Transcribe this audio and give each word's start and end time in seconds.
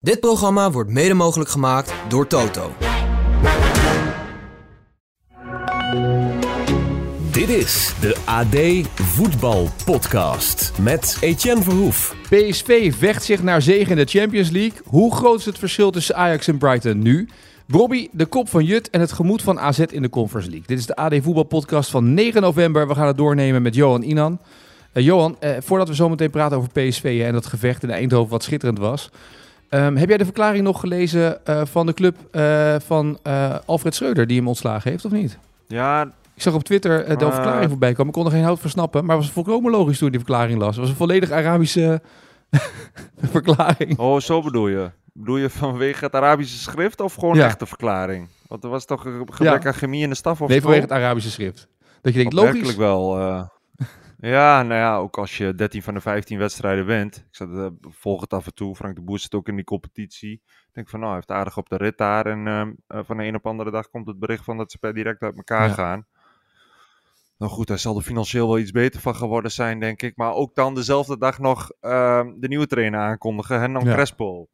Dit 0.00 0.20
programma 0.20 0.70
wordt 0.70 0.90
mede 0.90 1.14
mogelijk 1.14 1.50
gemaakt 1.50 1.94
door 2.08 2.26
Toto. 2.26 2.72
Dit 7.32 7.48
is 7.48 7.94
de 8.00 8.16
AD 8.24 8.88
Voetbal 9.02 9.68
Podcast 9.84 10.72
met 10.80 11.18
Etienne 11.20 11.62
Verhoef. 11.62 12.16
PSV 12.22 12.94
vecht 12.94 13.24
zich 13.24 13.42
naar 13.42 13.62
zegen 13.62 13.90
in 13.90 13.96
de 13.96 14.18
Champions 14.18 14.50
League. 14.50 14.78
Hoe 14.84 15.14
groot 15.14 15.38
is 15.38 15.44
het 15.44 15.58
verschil 15.58 15.90
tussen 15.90 16.16
Ajax 16.16 16.48
en 16.48 16.58
Brighton 16.58 16.98
nu? 16.98 17.28
Robbie, 17.68 18.08
de 18.12 18.26
kop 18.26 18.48
van 18.48 18.64
Jut 18.64 18.90
en 18.90 19.00
het 19.00 19.12
gemoed 19.12 19.42
van 19.42 19.60
AZ 19.60 19.78
in 19.78 20.02
de 20.02 20.10
Conference 20.10 20.50
League. 20.50 20.66
Dit 20.68 20.78
is 20.78 20.86
de 20.86 20.96
AD 20.96 21.14
Voetbal 21.22 21.44
Podcast 21.44 21.90
van 21.90 22.14
9 22.14 22.42
november. 22.42 22.88
We 22.88 22.94
gaan 22.94 23.06
het 23.06 23.16
doornemen 23.16 23.62
met 23.62 23.74
Johan 23.74 24.02
Inan. 24.02 24.40
Uh, 24.94 25.04
Johan, 25.04 25.36
uh, 25.40 25.50
voordat 25.60 25.88
we 25.88 25.94
zo 25.94 26.08
meteen 26.08 26.30
praten 26.30 26.56
over 26.56 26.70
PSV 26.72 27.22
en 27.26 27.32
dat 27.32 27.46
gevecht 27.46 27.82
in 27.82 27.90
Eindhoven 27.90 28.30
wat 28.30 28.42
schitterend 28.42 28.78
was. 28.78 29.10
Um, 29.70 29.96
heb 29.96 30.08
jij 30.08 30.18
de 30.18 30.24
verklaring 30.24 30.64
nog 30.64 30.80
gelezen 30.80 31.38
uh, 31.48 31.60
van 31.64 31.86
de 31.86 31.94
club 31.94 32.16
van 32.86 33.18
Alfred 33.66 33.94
Schreuder 33.94 34.26
die 34.26 34.36
hem 34.38 34.48
ontslagen 34.48 34.90
heeft 34.90 35.04
of 35.04 35.10
niet? 35.12 35.38
Ja, 35.66 36.02
ik 36.34 36.42
zag 36.42 36.54
op 36.54 36.62
Twitter 36.64 37.18
de 37.18 37.32
verklaring 37.32 37.70
voorbij 37.70 37.90
komen. 37.92 38.06
Ik 38.06 38.12
kon 38.12 38.24
er 38.24 38.30
geen 38.30 38.42
hout 38.44 38.60
versnappen. 38.60 39.04
Maar 39.04 39.16
het 39.16 39.24
was 39.24 39.34
volkomen 39.34 39.70
logisch 39.70 39.98
toen 39.98 40.06
ik 40.06 40.12
die 40.12 40.22
verklaring 40.24 40.58
las. 40.58 40.68
Het 40.70 40.78
was 40.78 40.88
een 40.88 40.96
volledig 40.96 41.30
Arabische 41.30 42.00
verklaring. 43.32 43.98
Oh, 43.98 44.20
zo 44.20 44.42
bedoel 44.42 44.68
je? 44.68 44.90
Bedoel 45.12 45.36
je 45.36 45.50
vanwege 45.50 46.04
het 46.04 46.14
Arabische 46.14 46.58
schrift 46.58 47.00
of 47.00 47.14
gewoon 47.14 47.34
Ja. 47.36 47.44
echte 47.44 47.66
verklaring? 47.66 48.28
Want 48.46 48.64
er 48.64 48.70
was 48.70 48.84
toch 48.84 49.04
een 49.04 49.26
gebrek 49.30 49.62
Ja. 49.62 49.68
aan 49.68 49.74
chemie 49.74 50.02
in 50.02 50.08
de 50.08 50.14
staf 50.14 50.40
of 50.40 50.48
Nee, 50.48 50.60
vanwege 50.60 50.82
het 50.82 50.92
Arabische 50.92 51.30
schrift. 51.30 51.68
Dat 52.00 52.12
je 52.12 52.18
denkt, 52.18 52.34
logisch. 52.34 52.48
Opmerkelijk 52.50 52.78
wel. 52.78 53.18
Ja, 54.20 54.62
nou 54.62 54.80
ja, 54.80 54.96
ook 54.96 55.18
als 55.18 55.36
je 55.36 55.54
13 55.54 55.82
van 55.82 55.94
de 55.94 56.00
15 56.00 56.38
wedstrijden 56.38 56.86
wint. 56.86 57.16
Ik 57.16 57.36
zat, 57.36 57.48
eh, 57.48 57.66
volg 57.80 58.20
het 58.20 58.32
af 58.32 58.46
en 58.46 58.54
toe. 58.54 58.74
Frank 58.76 58.94
de 58.94 59.02
Boer 59.02 59.18
zit 59.18 59.34
ook 59.34 59.48
in 59.48 59.54
die 59.56 59.64
competitie. 59.64 60.32
Ik 60.44 60.68
denk 60.72 60.88
van, 60.88 60.98
nou, 61.00 61.12
hij 61.12 61.20
heeft 61.26 61.38
aardig 61.38 61.56
op 61.56 61.68
de 61.68 61.76
rit 61.76 61.98
daar. 61.98 62.26
En 62.26 62.46
ehm, 62.46 62.72
eh, 62.86 63.00
van 63.04 63.16
de 63.16 63.24
een 63.24 63.34
op 63.34 63.42
de 63.42 63.48
andere 63.48 63.70
dag 63.70 63.88
komt 63.90 64.06
het 64.06 64.18
bericht 64.18 64.44
van 64.44 64.56
dat 64.56 64.70
ze 64.70 64.78
per 64.78 64.94
direct 64.94 65.22
uit 65.22 65.36
elkaar 65.36 65.66
Ja. 65.68 65.72
gaan. 65.74 66.06
Nou 67.38 67.52
goed, 67.52 67.68
hij 67.68 67.76
zal 67.76 67.96
er 67.96 68.02
financieel 68.02 68.46
wel 68.48 68.58
iets 68.58 68.70
beter 68.70 69.00
van 69.00 69.14
geworden 69.16 69.50
zijn, 69.50 69.80
denk 69.80 70.02
ik. 70.02 70.16
Maar 70.16 70.32
ook 70.32 70.54
dan 70.54 70.74
dezelfde 70.74 71.18
dag 71.18 71.38
nog 71.38 71.70
ehm, 71.80 72.32
de 72.40 72.48
nieuwe 72.48 72.66
trainer 72.66 73.00
aankondigen, 73.00 73.58
Hernan 73.60 73.84
Ja. 73.84 73.92
Crespo. 73.94 74.46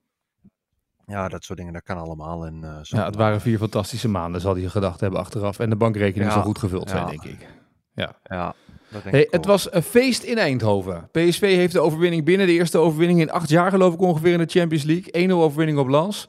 Ja, 1.06 1.28
dat 1.28 1.44
soort 1.44 1.58
dingen, 1.58 1.72
dat 1.72 1.82
kan 1.82 1.96
allemaal. 1.98 2.46
En, 2.46 2.64
eh, 2.64 2.78
Ja, 2.82 3.04
het 3.04 3.16
waren 3.16 3.40
vier 3.40 3.58
fantastische 3.58 4.08
maanden, 4.08 4.40
zal 4.40 4.54
hij 4.56 4.68
gedacht 4.68 5.00
hebben 5.00 5.20
achteraf. 5.20 5.58
En 5.58 5.70
de 5.70 5.76
bankrekening 5.76 6.28
Ja. 6.28 6.34
zal 6.36 6.42
goed 6.44 6.58
gevuld 6.58 6.88
zijn, 6.90 7.02
Ja. 7.02 7.08
denk 7.10 7.22
ik. 7.24 7.48
Ja, 7.94 8.16
denk 8.22 8.54
Hey, 9.02 9.26
het 9.30 9.46
was 9.46 9.72
een 9.72 9.82
feest 9.82 10.22
in 10.22 10.38
Eindhoven. 10.38 11.08
PSV 11.12 11.40
heeft 11.40 11.72
de 11.72 11.80
overwinning 11.80 12.24
binnen. 12.24 12.46
De 12.46 12.52
eerste 12.52 12.78
overwinning 12.78 13.20
in 13.20 13.30
acht 13.30 13.48
jaar, 13.48 13.70
geloof 13.70 13.94
ik 13.94 14.00
ongeveer, 14.00 14.32
in 14.32 14.38
de 14.38 14.46
Champions 14.46 14.84
League. 14.84 15.28
1-0 15.28 15.32
overwinning 15.32 15.78
op 15.78 15.88
Lens. 15.88 16.28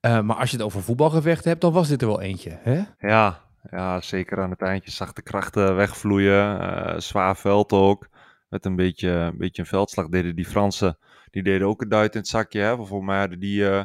Eh, 0.00 0.20
maar 0.20 0.36
als 0.36 0.50
je 0.50 0.56
het 0.56 0.64
over 0.64 0.82
voetbalgevecht 0.82 1.44
hebt, 1.44 1.60
dan 1.60 1.72
was 1.72 1.88
dit 1.88 2.02
er 2.02 2.08
wel 2.08 2.20
eentje. 2.20 2.58
Hè? 2.62 2.82
Ja, 2.98 3.40
ja, 3.70 4.00
zeker 4.00 4.42
aan 4.42 4.50
het 4.50 4.62
eindje 4.62 4.90
zag 4.90 5.12
de 5.12 5.22
krachten 5.22 5.76
wegvloeien. 5.76 6.60
eh, 6.60 6.98
zwaar 6.98 7.36
veld 7.36 7.72
ook. 7.72 8.08
Met 8.48 8.64
een 8.64 8.76
beetje, 8.76 9.08
een 9.08 9.38
beetje 9.38 9.62
een 9.62 9.68
veldslag 9.68 10.08
deden 10.08 10.36
die 10.36 10.44
Fransen. 10.46 10.98
Die 11.30 11.42
deden 11.42 11.66
ook 11.66 11.82
een 11.82 11.88
duit 11.88 12.14
in 12.14 12.20
het 12.20 12.28
zakje. 12.28 12.60
Hè? 12.60 12.76
Volgens 12.76 13.04
mij 13.04 13.18
hadden 13.18 13.40
die 13.40 13.68
eh, 13.70 13.84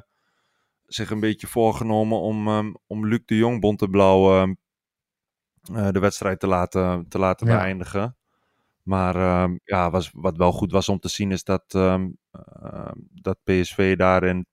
zich 0.85 1.09
een 1.09 1.19
beetje 1.19 1.47
voorgenomen 1.47 2.19
om, 2.19 2.47
ehm, 2.47 2.73
om 2.87 3.07
Luc 3.07 3.19
de 3.25 3.37
Jong 3.37 3.59
Bonteblauw 3.59 4.41
ehm, 4.41 4.53
eh, 5.73 5.89
de 5.89 5.99
wedstrijd 5.99 6.39
te 6.39 6.47
laten, 6.47 7.07
te 7.07 7.19
laten 7.19 7.47
Ja. 7.47 7.57
beëindigen. 7.57 8.17
Maar 8.83 9.15
ehm, 9.15 9.57
ja, 9.63 9.89
was, 9.89 10.11
wat 10.13 10.37
wel 10.37 10.51
goed 10.51 10.71
was 10.71 10.89
om 10.89 10.99
te 10.99 11.09
zien 11.09 11.31
is 11.31 11.43
dat, 11.43 11.63
ehm, 11.67 12.09
ehm, 12.31 12.93
dat 13.11 13.37
PSV 13.43 13.95
daarin 13.95 14.45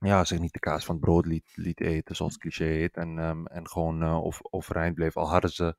ja, 0.00 0.24
zich 0.24 0.38
niet 0.38 0.52
de 0.52 0.58
kaas 0.58 0.84
van 0.84 0.94
het 0.94 1.04
brood 1.04 1.26
liet, 1.26 1.52
liet 1.54 1.80
eten, 1.80 2.16
zoals 2.16 2.38
cliché 2.38 2.64
heet. 2.64 2.96
En, 2.96 3.18
en 3.44 3.68
gewoon 3.68 4.02
eh, 4.02 4.22
of, 4.22 4.38
overeind 4.42 4.94
bleef. 4.94 5.16
Al 5.16 5.30
hadden 5.30 5.50
ze 5.50 5.76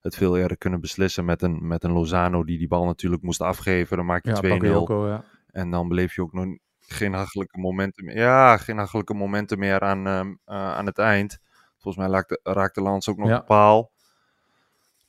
het 0.00 0.16
veel 0.16 0.36
eerder 0.38 0.58
kunnen 0.58 0.80
beslissen 0.80 1.24
met 1.24 1.42
een, 1.42 1.66
met 1.66 1.84
een 1.84 1.92
Lozano 1.92 2.44
die 2.44 2.58
die 2.58 2.68
bal 2.68 2.84
natuurlijk 2.84 3.22
moest 3.22 3.40
afgeven. 3.40 3.96
Dan 3.96 4.06
maak 4.06 4.24
je 4.24 4.34
2-0. 4.36 4.48
Bakayoko, 4.48 5.08
ja. 5.08 5.24
En 5.46 5.70
dan 5.70 5.88
beleef 5.88 6.14
je 6.14 6.22
ook 6.22 6.32
nog 6.32 6.56
geen 6.80 7.12
hachelijke 7.12 7.58
momenten 7.58 8.04
meer. 8.04 8.16
Ja, 8.16 8.56
geen 8.56 8.78
hachelijke 8.78 9.14
momenten 9.14 9.58
meer 9.58 9.80
aan, 9.80 10.06
eh, 10.06 10.54
aan 10.54 10.86
het 10.86 10.98
eind. 10.98 11.38
Volgens 11.78 12.04
mij 12.04 12.12
raakte, 12.14 12.40
raakte 12.42 12.80
Lans 12.80 13.08
ook 13.08 13.16
nog 13.16 13.28
Ja. 13.28 13.38
de 13.38 13.44
paal. 13.44 13.90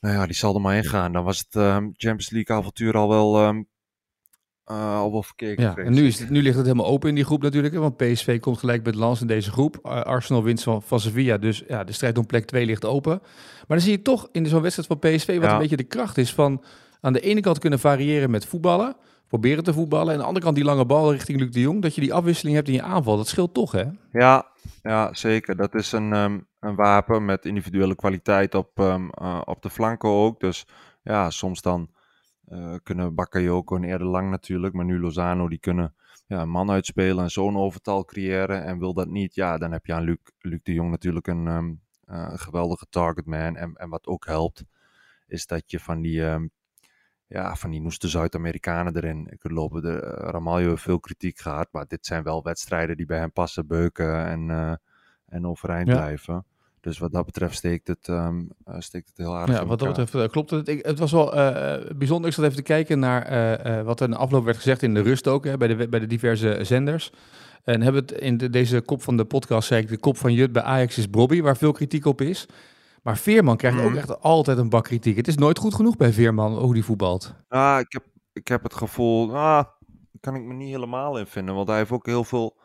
Nou 0.00 0.14
ja, 0.14 0.26
die 0.26 0.34
zal 0.34 0.54
er 0.54 0.60
maar 0.60 0.76
in 0.76 0.84
gaan. 0.84 1.12
Dan 1.12 1.24
was 1.24 1.38
het 1.38 1.54
ehm, 1.56 1.82
Champions 1.82 2.30
League 2.30 2.56
avontuur 2.56 2.96
al 2.96 3.08
wel, 3.08 3.36
ehm, 3.38 3.62
eh, 4.64 4.94
al 4.98 5.12
wel 5.12 5.22
verkeken. 5.22 5.64
Ja, 5.64 5.76
en 5.76 5.92
nu, 5.92 6.06
is 6.06 6.18
het, 6.18 6.30
nu 6.30 6.42
ligt 6.42 6.56
het 6.56 6.66
helemaal 6.66 6.86
open 6.90 7.08
in 7.08 7.14
die 7.14 7.24
groep 7.24 7.42
natuurlijk. 7.42 7.74
Want 7.74 7.96
PSV 7.96 8.40
komt 8.40 8.58
gelijk 8.58 8.84
met 8.84 8.94
Lans 8.94 9.20
in 9.20 9.26
deze 9.26 9.50
groep. 9.50 9.78
Uh, 9.82 9.92
Arsenal 9.92 10.42
wint 10.42 10.62
van, 10.62 10.82
van 10.82 11.00
Sevilla. 11.00 11.38
Dus 11.38 11.62
ja, 11.68 11.84
de 11.84 11.92
strijd 11.92 12.18
om 12.18 12.26
plek 12.26 12.44
2 12.44 12.66
ligt 12.66 12.84
open. 12.84 13.18
Maar 13.20 13.64
dan 13.78 13.80
zie 13.80 13.90
je 13.92 14.02
toch 14.02 14.28
in 14.32 14.46
zo'n 14.46 14.62
wedstrijd 14.62 14.88
van 14.88 14.98
PSV... 14.98 15.34
wat 15.34 15.44
Ja. 15.44 15.52
een 15.52 15.58
beetje 15.60 15.76
de 15.76 15.84
kracht 15.84 16.18
is 16.18 16.34
van... 16.34 16.64
aan 17.00 17.12
de 17.12 17.20
ene 17.20 17.40
kant 17.40 17.58
kunnen 17.58 17.78
variëren 17.78 18.30
met 18.30 18.46
voetballen. 18.46 18.96
Proberen 19.30 19.64
te 19.64 19.72
voetballen. 19.72 20.06
En 20.06 20.12
aan 20.12 20.18
de 20.18 20.26
andere 20.26 20.44
kant 20.44 20.56
die 20.56 20.64
lange 20.64 20.86
bal 20.86 21.12
richting 21.12 21.38
Luc 21.38 21.50
de 21.50 21.60
Jong. 21.60 21.82
Dat 21.82 21.94
je 21.94 22.00
die 22.00 22.14
afwisseling 22.14 22.56
hebt 22.56 22.68
in 22.68 22.74
je 22.74 22.82
aanval. 22.82 23.16
Dat 23.16 23.28
scheelt 23.28 23.54
toch, 23.54 23.72
hè? 23.72 23.84
Ja, 24.12 24.46
ja, 24.82 25.14
zeker. 25.14 25.56
Dat 25.56 25.74
is 25.74 25.92
een, 25.92 26.12
ehm, 26.12 26.40
een 26.60 26.74
wapen 26.74 27.24
met 27.24 27.44
individuele 27.44 27.94
kwaliteit 27.94 28.54
op, 28.54 28.70
ehm, 28.74 29.08
eh, 29.08 29.40
op 29.44 29.62
de 29.62 29.70
flanken 29.70 30.08
ook. 30.08 30.40
Dus 30.40 30.66
ja, 31.02 31.30
soms 31.30 31.62
dan 31.62 31.90
eh, 32.44 32.74
kunnen 32.82 33.14
Bakayoko 33.14 33.76
en 33.76 33.84
eerder 33.84 34.06
lang 34.06 34.30
natuurlijk, 34.30 34.74
maar 34.74 34.84
nu 34.84 35.00
Lozano, 35.00 35.48
die 35.48 35.58
kunnen 35.58 35.94
ja, 36.26 36.40
een 36.40 36.48
man 36.48 36.70
uitspelen 36.70 37.24
en 37.24 37.30
zo'n 37.30 37.56
overtal 37.56 38.04
creëren. 38.04 38.64
En 38.64 38.78
wil 38.78 38.94
dat 38.94 39.08
niet, 39.08 39.34
ja, 39.34 39.58
dan 39.58 39.72
heb 39.72 39.86
je 39.86 39.94
aan 39.94 40.04
Luc, 40.04 40.18
Luc 40.38 40.60
de 40.62 40.72
Jong 40.72 40.90
natuurlijk 40.90 41.26
een 41.26 41.46
eh, 41.46 42.28
een 42.30 42.38
geweldige 42.38 42.86
targetman. 42.88 43.56
En, 43.56 43.74
en 43.74 43.88
wat 43.88 44.06
ook 44.06 44.26
helpt, 44.26 44.64
is 45.26 45.46
dat 45.46 45.70
je 45.70 45.80
van 45.80 46.00
die... 46.00 46.22
ja, 47.32 47.56
van 47.56 47.70
die 47.70 47.80
noeste 47.80 48.08
Zuid-Amerikanen 48.08 48.96
erin 48.96 49.28
kunt 49.38 49.52
lopen. 49.54 49.82
De, 49.82 50.00
eh, 50.00 50.28
Ramaljo 50.30 50.68
heeft 50.68 50.82
veel 50.82 51.00
kritiek 51.00 51.38
gehad, 51.38 51.68
maar 51.72 51.84
dit 51.88 52.06
zijn 52.06 52.22
wel 52.22 52.42
wedstrijden 52.42 52.96
die 52.96 53.06
bij 53.06 53.18
hem 53.18 53.32
passen, 53.32 53.66
beuken 53.66 54.26
en, 54.26 54.50
eh, 54.50 54.72
en 55.28 55.46
overeind 55.46 55.88
Ja. 55.88 55.94
blijven. 55.94 56.44
Dus 56.80 56.98
wat 56.98 57.12
dat 57.12 57.24
betreft 57.24 57.56
steekt 57.56 57.88
het, 57.88 58.08
ehm, 58.08 58.40
eh, 58.64 58.74
steekt 58.78 59.08
het 59.08 59.16
heel 59.16 59.36
aardig 59.36 59.54
Ja, 59.56 59.66
wat 59.66 59.78
dat 59.78 59.96
betreft 59.96 60.30
klopt 60.32 60.50
het. 60.50 60.68
Ik, 60.68 60.86
het 60.86 60.98
was 60.98 61.12
wel 61.12 61.26
bijzonder. 61.96 62.28
Ik 62.28 62.34
zat 62.36 62.44
even 62.44 62.56
te 62.56 62.62
kijken 62.62 62.98
naar 62.98 63.84
wat 63.84 64.00
er 64.00 64.04
in 64.06 64.12
de 64.12 64.18
afloop 64.18 64.44
werd 64.44 64.56
gezegd 64.56 64.82
in 64.82 64.94
de 64.94 65.00
rust 65.02 65.26
ook, 65.28 65.44
hè, 65.44 65.56
bij, 65.56 65.68
de, 65.68 65.88
bij 65.88 66.00
de 66.00 66.06
diverse 66.06 66.58
zenders. 66.62 67.12
En 67.64 67.82
hebben 67.82 68.02
het 68.02 68.12
in 68.12 68.36
de- 68.36 68.50
deze 68.50 68.80
kop 68.80 69.02
van 69.02 69.16
de 69.16 69.24
podcast, 69.24 69.68
zei 69.68 69.82
ik, 69.82 69.88
de 69.88 69.98
kop 69.98 70.16
van 70.16 70.32
Jut 70.32 70.52
bij 70.52 70.62
Ajax 70.62 70.98
is 70.98 71.10
Bobby, 71.10 71.40
waar 71.42 71.56
veel 71.56 71.72
kritiek 71.72 72.04
op 72.04 72.20
is. 72.20 72.46
Maar 73.02 73.16
Veerman 73.16 73.56
krijgt 73.56 73.78
ook 73.80 73.88
Mhm. 73.88 73.96
echt 73.98 74.20
altijd 74.22 74.58
een 74.58 74.68
bak 74.68 74.84
kritiek. 74.84 75.16
Het 75.16 75.28
is 75.28 75.36
nooit 75.36 75.58
goed 75.58 75.74
genoeg 75.74 75.96
bij 75.96 76.12
Veerman, 76.12 76.58
hoe 76.58 76.74
die 76.74 76.84
voetbalt. 76.84 77.34
Ah, 77.48 77.76
ik, 77.80 77.92
heb, 77.92 78.04
ik 78.32 78.48
heb 78.48 78.62
het 78.62 78.74
gevoel, 78.74 79.26
ah, 79.28 79.32
daar 79.32 79.66
kan 80.20 80.34
ik 80.34 80.42
me 80.42 80.54
niet 80.54 80.70
helemaal 80.70 81.18
in 81.18 81.26
vinden. 81.26 81.54
Want 81.54 81.68
hij 81.68 81.76
heeft 81.76 81.90
ook 81.90 82.06
heel 82.06 82.24
veel 82.24 82.58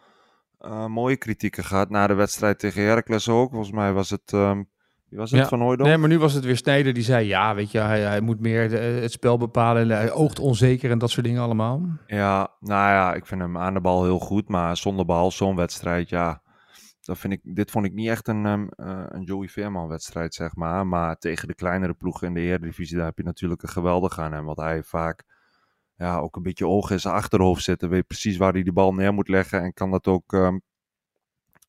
eh, 0.60 0.86
mooie 0.86 1.16
kritieken 1.18 1.64
gehad 1.64 1.90
na 1.90 2.08
de 2.08 2.14
wedstrijd 2.14 2.60
tegen 2.60 2.84
Heracles 2.84 3.30
ook. 3.30 3.50
Volgens 3.50 3.72
mij 3.72 3.94
was 3.94 4.10
het, 4.10 4.34
ehm, 4.34 4.64
wie 5.10 5.20
was 5.20 5.32
het, 5.32 5.40
Ja. 5.40 5.48
Van 5.48 5.60
Hooydonk? 5.62 5.90
Nee, 5.90 5.98
maar 5.98 6.10
nu 6.10 6.20
was 6.20 6.34
het 6.34 6.46
weer 6.46 6.58
Snijder 6.58 6.94
die 6.94 7.04
zei, 7.04 7.28
ja, 7.28 7.56
weet 7.56 7.72
je, 7.72 7.80
hij, 7.80 8.02
hij 8.02 8.22
moet 8.22 8.40
meer 8.40 8.70
de- 8.70 8.78
het 8.78 9.12
spel 9.12 9.38
bepalen. 9.38 9.82
en 9.82 9.98
Hij 9.98 10.12
oogt 10.12 10.40
onzeker 10.40 10.92
en 10.92 10.98
dat 10.98 11.10
soort 11.10 11.26
dingen 11.26 11.42
allemaal. 11.42 11.82
Ja, 12.08 12.38
nou 12.60 12.90
ja, 12.92 13.14
ik 13.14 13.26
vind 13.26 13.42
hem 13.42 13.58
aan 13.58 13.74
de 13.74 13.82
bal 13.82 14.04
heel 14.04 14.20
goed, 14.20 14.48
maar 14.50 14.78
zonder 14.78 15.06
bal, 15.06 15.32
zo'n 15.32 15.56
wedstrijd, 15.56 16.10
ja. 16.10 16.42
Dat 17.06 17.18
vind 17.18 17.34
ik, 17.34 17.40
dit 17.44 17.72
vond 17.72 17.86
ik 17.86 17.94
niet 17.94 18.10
echt 18.10 18.28
een, 18.28 18.46
ehm, 18.46 18.68
eh, 18.70 19.06
een 19.08 19.24
Joey 19.24 19.48
Veerman 19.48 19.88
wedstrijd, 19.88 20.34
zeg 20.34 20.56
maar. 20.56 20.88
Maar 20.88 21.18
tegen 21.18 21.48
de 21.48 21.56
kleinere 21.56 21.94
ploegen 21.94 22.28
in 22.28 22.34
de 22.34 22.40
Eredivisie, 22.40 22.96
daar 22.98 23.06
heb 23.06 23.18
je 23.18 23.24
natuurlijk 23.24 23.64
een 23.64 23.70
geweldig 23.70 24.20
aan 24.20 24.34
hem. 24.34 24.46
Want 24.46 24.58
hij 24.58 24.84
vaak 24.84 25.24
ja, 25.96 26.18
ook 26.18 26.36
een 26.36 26.44
beetje 26.44 26.68
ogen 26.68 26.92
in 26.96 27.00
zijn 27.00 27.14
achterhoofd 27.14 27.64
zitten. 27.64 27.90
Weet 27.90 28.08
precies 28.08 28.38
waar 28.38 28.54
hij 28.54 28.64
de 28.64 28.74
bal 28.74 28.94
neer 28.94 29.14
moet 29.14 29.28
leggen 29.28 29.62
en 29.62 29.74
kan 29.74 29.92
dat 29.92 30.08
ook, 30.08 30.34
ehm, 30.34 30.58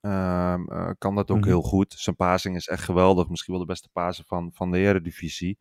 ehm, 0.00 0.64
eh, 0.68 0.90
kan 0.98 1.14
dat 1.14 1.30
ook 1.30 1.38
Mhm. 1.38 1.46
heel 1.46 1.62
goed. 1.62 1.92
Zijn 1.98 2.16
passing 2.16 2.56
is 2.56 2.68
echt 2.68 2.82
geweldig. 2.84 3.28
Misschien 3.28 3.54
wel 3.54 3.62
de 3.62 3.72
beste 3.72 3.88
pasen 3.92 4.24
van, 4.24 4.50
van 4.54 4.70
de 4.70 4.78
Eredivisie. 4.78 5.58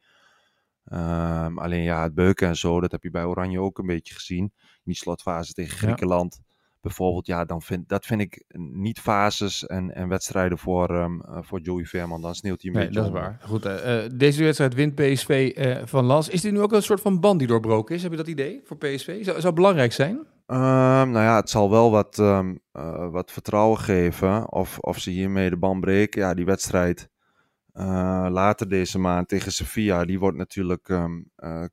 Alleen 1.55 1.83
ja, 1.83 2.03
het 2.03 2.13
beuken 2.13 2.47
en 2.47 2.55
zo, 2.55 2.79
dat 2.79 2.91
heb 2.91 3.03
je 3.03 3.09
bij 3.11 3.25
Oranje 3.25 3.59
ook 3.61 3.77
een 3.77 3.85
beetje 3.85 4.13
gezien. 4.13 4.43
In 4.43 4.81
die 4.83 4.95
slotfase 4.95 5.53
tegen 5.53 5.77
Ja. 5.87 5.95
Bijvoorbeeld, 6.85 7.27
ja, 7.27 7.45
dan 7.45 7.61
vind, 7.61 7.89
dat 7.89 8.05
vind 8.05 8.21
ik 8.21 8.43
niet 8.73 8.99
fases 8.99 9.65
en, 9.65 9.95
en 9.95 10.07
wedstrijden 10.07 10.57
voor, 10.57 10.89
eh, 10.89 11.37
voor 11.41 11.59
Joey 11.59 11.85
Veerman. 11.85 12.21
Dan 12.21 12.35
sneeuwt 12.35 12.61
hij 12.61 12.71
een 12.71 12.77
Nee, 12.77 12.87
beetje 12.87 13.01
dat 13.01 13.13
is 13.13 13.19
waar. 13.19 13.39
Goed, 13.41 13.65
eh, 13.65 14.05
eh, 14.05 14.11
deze 14.15 14.43
wedstrijd 14.43 14.73
wint 14.73 14.95
PSV 14.95 15.53
van 15.85 16.05
Las. 16.05 16.29
Is 16.29 16.41
dit 16.41 16.51
nu 16.51 16.61
ook 16.61 16.73
een 16.73 16.81
soort 16.83 17.01
van 17.01 17.19
band 17.19 17.39
die 17.39 17.47
doorbroken 17.47 17.95
is? 17.95 18.01
Heb 18.01 18.11
je 18.11 18.17
dat 18.17 18.27
idee 18.27 18.61
voor 18.63 18.77
PSV? 18.77 19.23
Zou, 19.23 19.41
zou 19.41 19.53
belangrijk 19.53 19.93
zijn? 19.93 20.27
Ehm, 20.45 21.09
nou 21.09 21.19
ja, 21.19 21.35
het 21.35 21.49
zal 21.49 21.69
wel 21.69 21.91
wat, 21.91 22.19
ehm, 22.19 22.55
eh, 22.71 23.09
wat 23.09 23.31
vertrouwen 23.31 23.79
geven. 23.79 24.51
Of, 24.51 24.79
of 24.79 24.99
ze 24.99 25.09
hiermee 25.09 25.49
de 25.49 25.57
band 25.57 25.81
breken. 25.81 26.21
Ja, 26.21 26.33
die 26.33 26.45
wedstrijd 26.45 27.09
later 28.29 28.69
deze 28.69 28.99
maand 28.99 29.27
tegen 29.27 29.51
Sevilla, 29.51 30.05
die 30.05 30.19
wordt 30.19 30.37
natuurlijk 30.37 30.93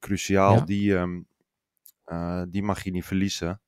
cruciaal. 0.01 0.55
Ja. 0.55 0.65
Die, 0.65 0.99
die 2.49 2.63
mag 2.63 2.85
je 2.85 2.91
niet 2.91 3.05
verliezen. 3.05 3.61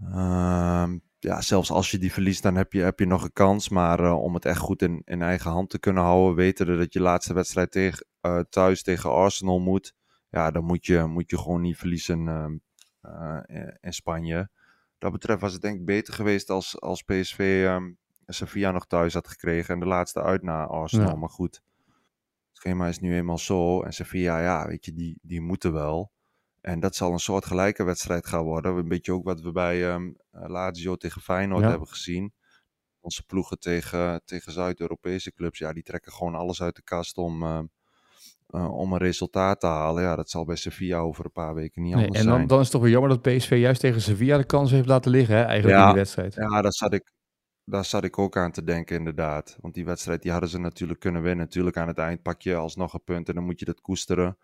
Ehm, 0.00 0.98
ja, 1.18 1.40
zelfs 1.40 1.70
als 1.70 1.90
je 1.90 1.98
die 1.98 2.12
verliest, 2.12 2.42
dan 2.42 2.54
heb 2.54 2.72
je, 2.72 2.80
heb 2.80 2.98
je 2.98 3.06
nog 3.06 3.22
een 3.24 3.32
kans. 3.32 3.68
Maar 3.68 4.00
eh, 4.00 4.22
om 4.22 4.34
het 4.34 4.44
echt 4.44 4.58
goed 4.58 4.82
in, 4.82 5.02
in 5.04 5.22
eigen 5.22 5.50
hand 5.50 5.70
te 5.70 5.78
kunnen 5.78 6.02
houden, 6.02 6.34
weten 6.34 6.78
dat 6.78 6.92
je 6.92 7.00
laatste 7.00 7.34
wedstrijd 7.34 7.70
tegen, 7.70 8.06
eh, 8.20 8.40
thuis 8.50 8.82
tegen 8.82 9.10
Arsenal 9.10 9.58
moet. 9.58 9.94
Ja, 10.28 10.50
dan 10.50 10.64
moet 10.64 10.86
je, 10.86 11.04
moet 11.04 11.30
je 11.30 11.38
gewoon 11.38 11.60
niet 11.60 11.76
verliezen 11.76 12.28
ehm, 12.28 12.56
eh, 13.00 13.68
in 13.80 13.92
Spanje. 13.92 14.50
Dat 14.98 15.12
betreft 15.12 15.40
was 15.40 15.52
het 15.52 15.62
denk 15.62 15.78
ik 15.78 15.84
beter 15.84 16.14
geweest 16.14 16.50
als, 16.50 16.80
als 16.80 17.02
PSV 17.02 17.62
ehm, 17.66 17.92
Sevilla 18.26 18.70
nog 18.70 18.86
thuis 18.86 19.14
had 19.14 19.28
gekregen 19.28 19.74
en 19.74 19.80
de 19.80 19.86
laatste 19.86 20.22
uit 20.22 20.42
naar 20.42 20.66
Arsenal. 20.66 21.08
Ja. 21.08 21.14
Maar 21.14 21.28
goed, 21.28 21.62
het 21.84 22.56
schema 22.56 22.88
is 22.88 22.98
nu 22.98 23.14
eenmaal 23.14 23.38
zo. 23.38 23.82
En 23.82 23.92
Sevilla, 23.92 24.40
ja, 24.40 24.66
weet 24.66 24.84
je, 24.84 24.92
die, 24.92 25.18
die 25.22 25.40
moeten 25.40 25.72
wel. 25.72 26.12
En 26.64 26.80
dat 26.80 26.96
zal 26.96 27.12
een 27.12 27.18
soort 27.18 27.44
gelijke 27.46 27.84
wedstrijd 27.84 28.26
gaan 28.26 28.44
worden. 28.44 28.76
Een 28.76 28.88
beetje 28.88 29.12
ook 29.12 29.24
wat 29.24 29.40
we 29.40 29.52
bij 29.52 29.88
eh, 29.90 30.00
Lazio 30.30 30.96
tegen 30.96 31.20
Feyenoord 31.20 31.62
Ja. 31.62 31.68
hebben 31.70 31.88
gezien. 31.88 32.32
Onze 33.00 33.22
ploegen 33.26 33.58
tegen, 33.58 34.22
tegen 34.24 34.52
Zuid-Europese 34.52 35.32
clubs, 35.32 35.58
ja, 35.58 35.72
die 35.72 35.82
trekken 35.82 36.12
gewoon 36.12 36.34
alles 36.34 36.62
uit 36.62 36.76
de 36.76 36.82
kast 36.82 37.16
om, 37.16 37.42
ehm, 37.42 37.64
eh, 38.46 38.74
om 38.78 38.92
een 38.92 38.98
resultaat 38.98 39.60
te 39.60 39.66
halen. 39.66 40.02
Ja, 40.02 40.16
dat 40.16 40.30
zal 40.30 40.44
bij 40.44 40.56
Sevilla 40.56 40.98
over 40.98 41.24
een 41.24 41.32
paar 41.32 41.54
weken 41.54 41.82
niet 41.82 41.94
Nee, 41.94 42.02
anders 42.04 42.20
en 42.20 42.26
dan, 42.26 42.36
zijn. 42.36 42.46
dan 42.48 42.56
is 42.58 42.62
het 42.64 42.72
toch 42.72 42.82
weer 42.82 42.90
jammer 42.90 43.10
dat 43.10 43.22
PSV 43.22 43.56
juist 43.60 43.80
tegen 43.80 44.00
Sevilla 44.00 44.36
de 44.36 44.44
kans 44.44 44.70
heeft 44.70 44.88
laten 44.88 45.10
liggen, 45.10 45.36
hè, 45.36 45.42
eigenlijk 45.42 45.76
Ja. 45.76 45.82
in 45.82 45.88
die 45.88 45.96
wedstrijd. 45.98 46.34
Ja, 46.34 46.62
daar 46.62 46.72
zat, 46.72 46.92
ik, 46.92 47.12
daar 47.64 47.84
zat 47.84 48.04
ik 48.04 48.18
ook 48.18 48.36
aan 48.36 48.52
te 48.52 48.64
denken, 48.64 48.96
inderdaad. 48.96 49.56
Want 49.60 49.74
die 49.74 49.84
wedstrijd 49.84 50.22
die 50.22 50.30
hadden 50.30 50.50
ze 50.50 50.58
natuurlijk 50.58 51.00
kunnen 51.00 51.22
winnen. 51.22 51.44
Natuurlijk 51.46 51.76
aan 51.76 51.88
het 51.88 51.98
eind 51.98 52.22
pak 52.22 52.42
je 52.42 52.54
alsnog 52.54 52.94
een 52.94 53.04
punt 53.04 53.28
en 53.28 53.34
dan 53.34 53.44
moet 53.44 53.58
je 53.58 53.64
dat 53.64 53.80
koesteren. 53.80 54.38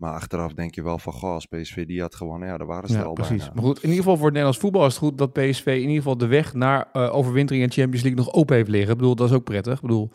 Maar 0.00 0.12
achteraf 0.12 0.52
denk 0.52 0.74
je 0.74 0.82
wel 0.82 0.98
van, 0.98 1.12
goh, 1.12 1.32
als 1.32 1.46
PSV 1.46 1.86
die 1.86 2.00
had 2.00 2.14
gewonnen, 2.14 2.48
ja, 2.48 2.56
daar 2.58 2.66
waren 2.66 2.88
ze 2.88 2.96
Ja, 2.98 3.02
al 3.02 3.12
precies. 3.12 3.36
bijna. 3.38 3.52
Maar 3.54 3.62
goed, 3.64 3.76
in 3.76 3.82
ieder 3.88 3.96
geval 3.96 4.14
voor 4.16 4.24
het 4.24 4.34
Nederlands 4.34 4.58
voetbal 4.60 4.86
is 4.86 4.92
het 4.94 5.02
goed 5.02 5.18
dat 5.18 5.32
PSV 5.32 5.66
in 5.66 5.80
ieder 5.80 5.96
geval 5.96 6.16
de 6.18 6.26
weg 6.26 6.54
naar 6.54 6.88
eh, 6.92 7.14
overwintering 7.14 7.64
en 7.64 7.70
Champions 7.70 8.02
League 8.04 8.24
nog 8.24 8.34
open 8.34 8.56
heeft 8.56 8.68
liggen. 8.68 8.90
Ik 8.92 8.96
bedoel, 8.96 9.14
dat 9.14 9.28
is 9.28 9.34
ook 9.36 9.44
prettig. 9.44 9.74
Ik 9.74 9.80
bedoel, 9.80 10.10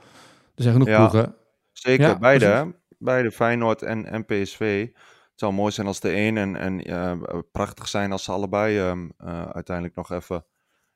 er 0.55 0.63
zijn 0.63 0.73
genoeg 0.73 0.87
Ja. 0.87 1.07
ploegen. 1.07 1.35
Zeker, 1.71 2.07
Ja, 2.07 2.17
beide, 2.19 2.45
precies. 2.45 2.71
beide 2.97 3.31
Feyenoord 3.31 3.81
en, 3.81 4.05
en 4.05 4.25
PSV. 4.25 4.87
Het 5.31 5.39
zou 5.39 5.53
mooi 5.53 5.71
zijn 5.71 5.87
als 5.87 5.99
de 5.99 6.15
een 6.15 6.37
en, 6.37 6.55
en 6.55 6.81
eh, 6.83 7.39
prachtig 7.51 7.87
zijn 7.87 8.11
als 8.11 8.23
ze 8.23 8.31
allebei 8.31 8.77
ehm, 8.79 9.09
eh, 9.17 9.45
uiteindelijk 9.49 9.95
nog 9.95 10.11
even 10.11 10.45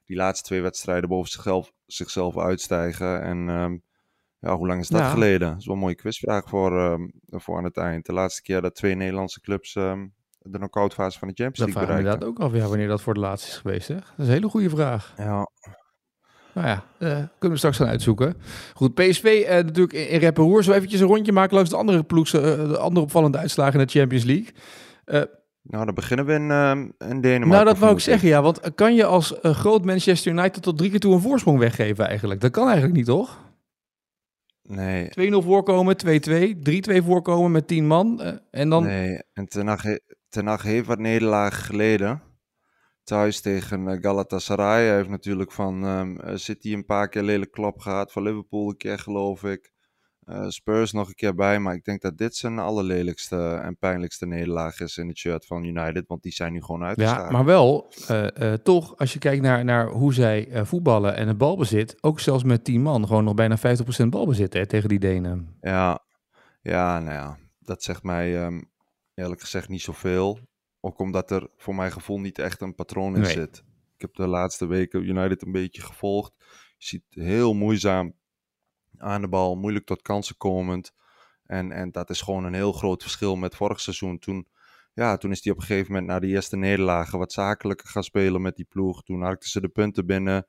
die 0.06 0.16
laatste 0.18 0.46
twee 0.46 0.62
wedstrijden 0.62 1.10
boven 1.10 1.32
zichzelf, 1.32 1.72
zichzelf 1.86 2.38
uitstijgen. 2.38 3.22
En 3.22 3.50
ehm, 3.50 3.78
ja, 4.40 4.56
hoe 4.58 4.68
lang 4.68 4.80
is 4.82 4.88
dat 4.88 5.00
Ja. 5.02 5.10
geleden? 5.10 5.50
Dat 5.50 5.60
is 5.60 5.66
wel 5.66 5.76
een 5.76 5.82
mooie 5.82 5.96
quizvraag 5.96 6.50
voor, 6.50 6.80
ehm, 6.80 7.02
voor 7.26 7.58
aan 7.58 7.64
het 7.64 7.78
eind. 7.78 8.06
De 8.06 8.14
laatste 8.14 8.42
keer 8.42 8.62
dat 8.62 8.76
twee 8.76 8.96
Nederlandse 8.96 9.42
clubs 9.42 9.76
ehm, 9.76 10.06
de 10.40 10.58
knock-out 10.58 10.94
fase 10.94 11.20
van 11.20 11.28
de 11.28 11.34
Champions 11.44 11.58
Dat 11.58 11.68
League 11.84 11.86
bereikten. 11.96 12.14
inderdaad 12.28 12.46
ook 12.46 12.54
af 12.54 12.62
ja, 12.62 12.68
wanneer 12.70 12.88
dat 12.88 13.02
voor 13.02 13.14
het 13.14 13.22
laatst 13.22 13.48
is 13.48 13.58
geweest. 13.58 13.88
Hè? 13.88 13.94
Dat 13.96 14.04
is 14.18 14.28
een 14.28 14.34
hele 14.34 14.50
goede 14.50 14.70
vraag. 14.70 15.14
Ja, 15.18 15.50
Nou 16.54 16.68
ja, 16.68 16.84
eh, 16.98 17.08
kunnen 17.10 17.50
we 17.52 17.58
straks 17.58 17.78
gaan 17.78 17.88
uitzoeken. 17.88 18.36
Goed, 18.74 18.94
PSV 18.94 19.24
eh, 19.48 19.56
natuurlijk 19.56 19.94
in, 19.94 20.10
in 20.10 20.20
rep 20.20 20.38
en 20.38 20.44
roer. 20.44 20.64
Zo 20.64 20.72
eventjes 20.72 21.00
een 21.00 21.08
rondje 21.08 21.32
maken 21.32 21.56
langs 21.56 21.70
de 21.70 21.76
andere 21.76 22.04
ploeg, 22.04 22.28
eh, 22.28 22.42
de 22.42 22.78
andere 22.78 23.06
opvallende 23.06 23.38
uitslagen 23.38 23.80
in 23.80 23.86
de 23.86 23.92
Champions 24.00 24.24
League. 24.24 24.52
Nou 25.62 25.86
dan 25.86 25.94
beginnen 25.94 26.26
we 26.26 26.34
in, 26.34 26.52
ehm, 26.52 26.80
in 27.12 27.22
Denemarken. 27.22 27.48
nou, 27.50 27.66
dat 27.66 27.78
wou 27.78 27.94
ik 27.94 28.00
zeggen, 28.00 28.28
ja. 28.28 28.42
Want 28.42 28.76
kan 28.76 28.96
je 28.96 29.06
als 29.06 29.34
groot 29.42 29.86
Manchester 29.86 30.32
United 30.32 30.64
tot 30.64 30.78
drie 30.78 30.90
keer 30.90 31.00
toe 31.00 31.14
een 31.14 31.22
voorsprong 31.22 31.60
weggeven 31.60 32.08
eigenlijk? 32.08 32.42
Dat 32.42 32.52
kan 32.52 32.64
eigenlijk 32.66 32.96
niet, 32.96 33.06
toch? 33.06 33.38
Nee, 34.70 35.32
2-0 35.32 35.44
voorkomen, 35.44 35.96
2-2, 35.98 36.56
3-2 37.00 37.04
voorkomen 37.04 37.52
met 37.52 37.68
10 37.68 37.88
man. 37.88 38.22
eh, 38.22 38.34
en 38.52 38.70
dan, 38.70 38.84
Nee, 38.84 39.22
en 39.34 39.46
Ten 40.30 40.48
Hag, 40.48 40.64
heeft 40.64 40.88
wat 40.88 41.00
nederlagen 41.00 41.64
geleden. 41.64 42.22
Thuis 43.04 43.42
tegen 43.42 43.88
eh, 43.88 43.98
Galatasaray. 44.02 44.86
Hij 44.86 44.96
heeft 44.96 45.10
natuurlijk 45.10 45.52
van 45.52 45.86
eh, 45.86 46.36
City 46.36 46.74
een 46.74 46.86
paar 46.86 47.10
keer 47.10 47.24
lelijk 47.24 47.52
klop 47.52 47.80
gehad. 47.80 48.12
Van 48.12 48.24
Liverpool 48.24 48.70
een 48.70 48.78
keer 48.78 49.00
geloof 49.00 49.44
ik. 49.44 49.72
Eh, 50.30 50.48
Spurs 50.48 50.92
nog 50.92 51.08
een 51.08 51.16
keer 51.16 51.36
bij. 51.36 51.60
Maar 51.60 51.74
ik 51.74 51.84
denk 51.84 52.02
dat 52.02 52.18
dit 52.18 52.36
zijn 52.36 52.60
allerlelijkste 52.60 53.60
en 53.64 53.78
pijnlijkste 53.78 54.26
nederlaag 54.26 54.80
is 54.80 54.98
in 54.98 55.08
het 55.08 55.18
shirt 55.18 55.46
van 55.46 55.64
United. 55.64 56.08
Want 56.08 56.22
die 56.22 56.32
zijn 56.32 56.54
nu 56.54 56.62
gewoon 56.62 56.82
ja, 56.82 56.88
uitgeschakeld. 56.88 57.32
maar 57.32 57.46
wel, 57.46 57.94
eh, 58.08 58.54
eh, 58.54 58.60
toch, 58.60 58.98
als 58.98 59.14
je 59.14 59.20
kijkt 59.20 59.42
naar, 59.42 59.66
naar 59.66 59.88
hoe 59.88 60.14
zij 60.14 60.66
voetballen 60.66 61.16
en 61.16 61.28
het 61.28 61.38
balbezit, 61.38 62.04
ook 62.04 62.20
zelfs 62.20 62.44
met 62.44 62.64
10 62.64 62.82
man, 62.82 63.08
gewoon 63.08 63.24
nog 63.24 63.34
bijna 63.34 63.58
50% 63.58 64.10
balbezit 64.10 64.54
hè, 64.54 64.66
tegen 64.66 64.90
die 64.90 65.00
Denen. 65.00 65.58
Ja, 65.62 66.04
ja, 66.62 67.00
nou 67.00 67.14
ja. 67.14 67.38
Dat 67.60 67.84
zegt 67.84 68.04
mij 68.04 68.44
ehm, 68.44 68.62
eerlijk 69.14 69.42
gezegd 69.42 69.70
niet 69.70 69.82
zoveel. 69.82 70.40
Ook 70.80 71.00
omdat 71.00 71.32
er 71.32 71.48
voor 71.58 71.76
mijn 71.76 71.92
gevoel 71.92 72.20
niet 72.20 72.40
echt 72.40 72.62
een 72.62 72.76
patroon 72.76 73.16
in 73.16 73.22
Nee. 73.22 73.32
zit. 73.32 73.64
Ik 73.96 74.02
heb 74.02 74.14
de 74.14 74.28
laatste 74.28 74.66
weken 74.66 75.04
United 75.04 75.42
een 75.46 75.52
beetje 75.52 75.82
gevolgd. 75.82 76.34
Je 76.78 76.86
ziet 76.86 77.04
heel 77.10 77.54
moeizaam 77.54 78.14
aan 79.02 79.22
de 79.22 79.28
bal, 79.28 79.56
moeilijk 79.56 79.86
tot 79.86 80.02
kansen 80.02 80.38
komend. 80.38 80.92
En, 81.46 81.72
en 81.72 81.92
dat 81.92 82.10
is 82.10 82.22
gewoon 82.22 82.44
een 82.44 82.54
heel 82.54 82.72
groot 82.72 83.02
verschil 83.02 83.36
met 83.36 83.56
vorig 83.56 83.80
seizoen. 83.80 84.20
Toen, 84.20 84.48
ja, 84.94 85.18
toen 85.18 85.32
is 85.32 85.44
hij 85.44 85.54
op 85.54 85.60
een 85.60 85.66
gegeven 85.66 85.92
moment 85.92 86.12
na 86.12 86.20
de 86.20 86.28
eerste 86.28 86.58
nederlagen 86.58 87.20
wat 87.20 87.32
zakelijker 87.32 87.88
gaan 87.88 88.04
spelen 88.04 88.42
met 88.42 88.56
die 88.56 88.66
ploeg. 88.70 89.04
Toen 89.04 89.22
harkten 89.22 89.50
ze 89.50 89.62
de 89.62 89.68
punten 89.68 90.06
binnen. 90.06 90.48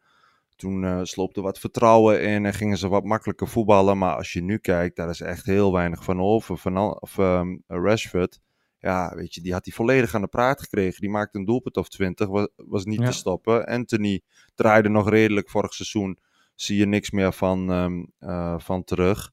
Toen 0.57 0.85
eh 0.85 1.01
sloopte 1.03 1.41
wat 1.41 1.59
vertrouwen 1.59 2.23
in 2.23 2.47
en 2.47 2.55
gingen 2.55 2.79
ze 2.79 2.89
wat 2.89 3.05
makkelijker 3.05 3.49
voetballen. 3.49 3.99
Maar 3.99 4.17
als 4.17 4.33
je 4.33 4.43
nu 4.43 4.59
kijkt, 4.59 4.97
daar 4.97 5.09
is 5.09 5.21
echt 5.21 5.45
heel 5.47 5.73
weinig 5.73 6.05
van 6.05 6.21
over. 6.21 6.59
Van, 6.59 7.01
of, 7.01 7.19
ehm, 7.19 7.57
Rashford, 7.67 8.39
ja, 8.79 9.15
weet 9.15 9.35
je, 9.35 9.41
die 9.41 9.53
had 9.53 9.65
hij 9.65 9.75
volledig 9.75 10.15
aan 10.15 10.21
de 10.21 10.27
praat 10.27 10.61
gekregen. 10.61 11.01
Die 11.01 11.11
maakte 11.11 11.39
een 11.39 11.45
doelpunt 11.45 11.77
of 11.77 11.89
twintig, 11.89 12.29
was, 12.29 12.49
was 12.57 12.85
niet 12.85 13.01
Ja. 13.01 13.07
te 13.07 13.13
stoppen. 13.13 13.67
Anthony 13.67 14.21
draaide 14.55 14.89
nog 14.89 15.09
redelijk 15.09 15.51
vorig 15.51 15.75
seizoen. 15.75 16.19
Zie 16.61 16.79
je 16.79 16.87
niks 16.87 17.11
meer 17.11 17.33
van, 17.33 17.71
ehm, 17.71 18.05
eh, 18.19 18.59
van 18.59 18.85
terug. 18.85 19.33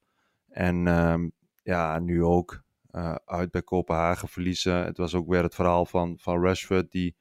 En 0.49 0.87
ehm, 0.87 1.29
ja, 1.63 1.99
nu 1.99 2.23
ook 2.23 2.63
eh, 2.91 3.15
uit 3.25 3.51
bij 3.51 3.61
Kopenhagen 3.61 4.27
verliezen. 4.27 4.85
Het 4.85 4.97
was 4.97 5.15
ook 5.15 5.27
weer 5.27 5.43
het 5.43 5.55
verhaal 5.55 5.85
van, 5.85 6.19
van 6.19 6.43
Rashford, 6.43 6.91
die 6.91 7.15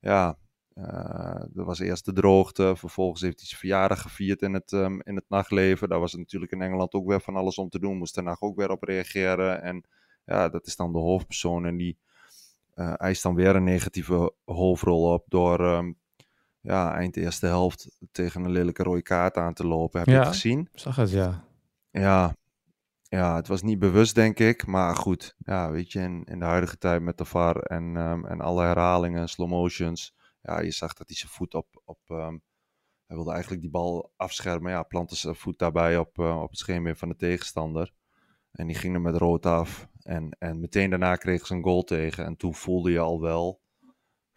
ja, 0.00 0.38
eh 0.74 1.56
er 1.56 1.64
was 1.64 1.78
eerst 1.78 2.04
de 2.04 2.12
droogte, 2.12 2.76
vervolgens 2.76 3.20
heeft 3.20 3.38
hij 3.38 3.46
zijn 3.46 3.60
verjaardag 3.60 4.02
gevierd 4.02 4.42
in 4.42 4.54
het, 4.54 4.72
ehm, 4.72 5.00
in 5.00 5.14
het 5.16 5.28
nachtleven. 5.28 5.88
Daar 5.88 6.00
was 6.00 6.14
natuurlijk 6.14 6.52
in 6.52 6.62
Engeland 6.62 6.92
ook 6.92 7.08
weer 7.08 7.20
van 7.20 7.36
alles 7.36 7.58
om 7.58 7.68
te 7.68 7.78
doen, 7.78 7.96
moest 7.96 8.14
daarna 8.14 8.36
ook 8.38 8.56
weer 8.56 8.70
op 8.70 8.82
reageren. 8.82 9.62
En 9.62 9.84
ja, 10.24 10.48
dat 10.48 10.66
is 10.66 10.76
dan 10.76 10.92
de 10.92 10.98
hoofdpersoon 10.98 11.66
en 11.66 11.76
die 11.76 11.98
eist 12.96 13.22
dan 13.22 13.34
weer 13.34 13.56
een 13.56 13.64
negatieve 13.64 14.34
hoofdrol 14.44 15.12
op 15.12 15.24
door 15.28 15.84
ja, 16.68 16.94
eind 16.94 17.16
eerste 17.16 17.46
helft 17.46 17.88
tegen 18.12 18.44
een 18.44 18.50
lelijke 18.50 18.82
rode 18.82 19.02
kaart 19.02 19.36
aan 19.36 19.54
te 19.54 19.66
lopen. 19.66 19.98
Heb 19.98 20.08
je 20.08 20.14
het 20.14 20.26
gezien? 20.26 20.68
Zag 20.72 20.96
het, 20.96 21.10
ja. 21.10 21.44
Ja, 21.90 22.34
ja, 23.02 23.36
het 23.36 23.48
was 23.48 23.62
niet 23.62 23.78
bewust, 23.78 24.14
denk 24.14 24.38
ik. 24.38 24.66
Maar 24.66 24.96
goed, 24.96 25.34
ja, 25.38 25.70
weet 25.70 25.92
je, 25.92 26.00
in, 26.00 26.24
in 26.24 26.38
de 26.38 26.44
huidige 26.44 26.78
tijd 26.78 27.02
met 27.02 27.18
de 27.18 27.24
VAR 27.24 27.56
en, 27.56 27.96
ehm, 27.96 28.24
en 28.24 28.40
alle 28.40 28.62
herhalingen, 28.62 29.28
slow 29.28 29.48
motions. 29.48 30.14
Ja, 30.42 30.60
je 30.60 30.70
zag 30.70 30.92
dat 30.92 31.08
hij 31.08 31.16
zijn 31.16 31.32
voet 31.32 31.54
op. 31.54 31.82
op 31.84 31.98
ehm, 32.06 32.36
hij 33.06 33.16
wilde 33.16 33.32
eigenlijk 33.32 33.62
die 33.62 33.70
bal 33.70 34.12
afschermen. 34.16 34.72
Ja, 34.72 34.82
plantte 34.82 35.16
zijn 35.16 35.34
voet 35.34 35.58
daarbij 35.58 35.98
op, 35.98 36.18
eh, 36.18 36.42
op 36.42 36.50
het 36.50 36.58
scheenbeen 36.58 36.96
van 36.96 37.08
de 37.08 37.16
tegenstander. 37.16 37.92
En 38.52 38.66
die 38.66 38.76
ging 38.76 38.94
er 38.94 39.00
met 39.00 39.16
rood 39.16 39.46
af. 39.46 39.88
En, 40.02 40.36
en 40.38 40.60
meteen 40.60 40.90
daarna 40.90 41.16
kreeg 41.16 41.46
ze 41.46 41.54
een 41.54 41.62
goal 41.62 41.82
tegen. 41.82 42.24
En 42.24 42.36
toen 42.36 42.54
voelde 42.54 42.90
je 42.90 42.98
al 42.98 43.20
wel 43.20 43.60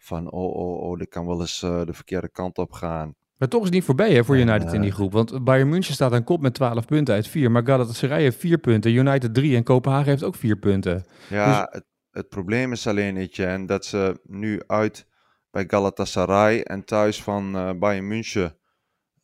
van, 0.04 0.30
oh, 0.30 0.54
oh, 0.54 0.80
oh, 0.82 0.98
dit 0.98 1.08
kan 1.08 1.26
wel 1.26 1.40
eens 1.40 1.62
eh, 1.62 1.84
de 1.84 1.92
verkeerde 1.92 2.28
kant 2.28 2.58
op 2.58 2.72
gaan. 2.72 3.14
Maar 3.36 3.48
toch 3.48 3.60
is 3.60 3.66
het 3.66 3.74
niet 3.74 3.84
voorbij 3.84 4.12
hè, 4.12 4.24
voor 4.24 4.36
En, 4.36 4.40
United 4.40 4.72
in 4.72 4.80
die 4.80 4.90
eh, 4.90 4.96
groep. 4.96 5.12
Want 5.12 5.44
Bayern 5.44 5.68
München 5.68 5.94
staat 5.94 6.12
aan 6.12 6.24
kop 6.24 6.40
met 6.40 6.54
12 6.54 6.86
punten 6.86 7.14
uit 7.14 7.28
4. 7.28 7.50
Maar 7.50 7.66
Galatasaray 7.66 8.22
heeft 8.22 8.38
4 8.38 8.58
punten. 8.58 8.92
United 8.92 9.34
3 9.34 9.56
en 9.56 9.62
Kopenhagen 9.62 10.08
heeft 10.08 10.22
ook 10.22 10.34
4 10.34 10.58
punten. 10.58 11.04
Ja, 11.28 11.68
het, 11.70 11.84
het 12.10 12.28
probleem 12.28 12.72
is 12.72 12.86
alleen, 12.86 13.16
Etienne, 13.16 13.66
dat 13.66 13.84
ze 13.84 14.20
nu 14.22 14.62
uit 14.66 15.06
bij 15.50 15.64
Galatasaray 15.66 16.60
en 16.60 16.84
thuis 16.84 17.22
van 17.22 17.56
eh 17.56 17.70
Bayern 17.78 18.08
München 18.08 18.56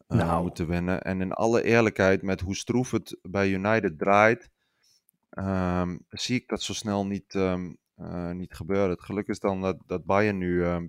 eh, 0.08 0.18
Nou. 0.18 0.42
moeten 0.42 0.66
winnen. 0.66 1.02
En 1.02 1.20
in 1.20 1.32
alle 1.32 1.62
eerlijkheid, 1.62 2.22
met 2.22 2.40
hoe 2.40 2.56
stroef 2.56 2.90
het 2.90 3.18
bij 3.22 3.50
United 3.50 3.98
draait, 3.98 4.50
ehm, 5.30 5.96
zie 6.08 6.36
ik 6.36 6.48
dat 6.48 6.62
zo 6.62 6.72
snel 6.72 7.06
niet, 7.06 7.34
ehm, 7.34 7.64
eh, 7.64 7.70
niet 8.32 8.54
gebeuren. 8.54 8.90
Het 8.90 9.02
geluk 9.02 9.26
is 9.28 9.40
dan 9.40 9.60
dat, 9.60 9.76
dat 9.86 10.04
Bayern 10.04 10.38
nu 10.38 10.64
ehm, 10.64 10.86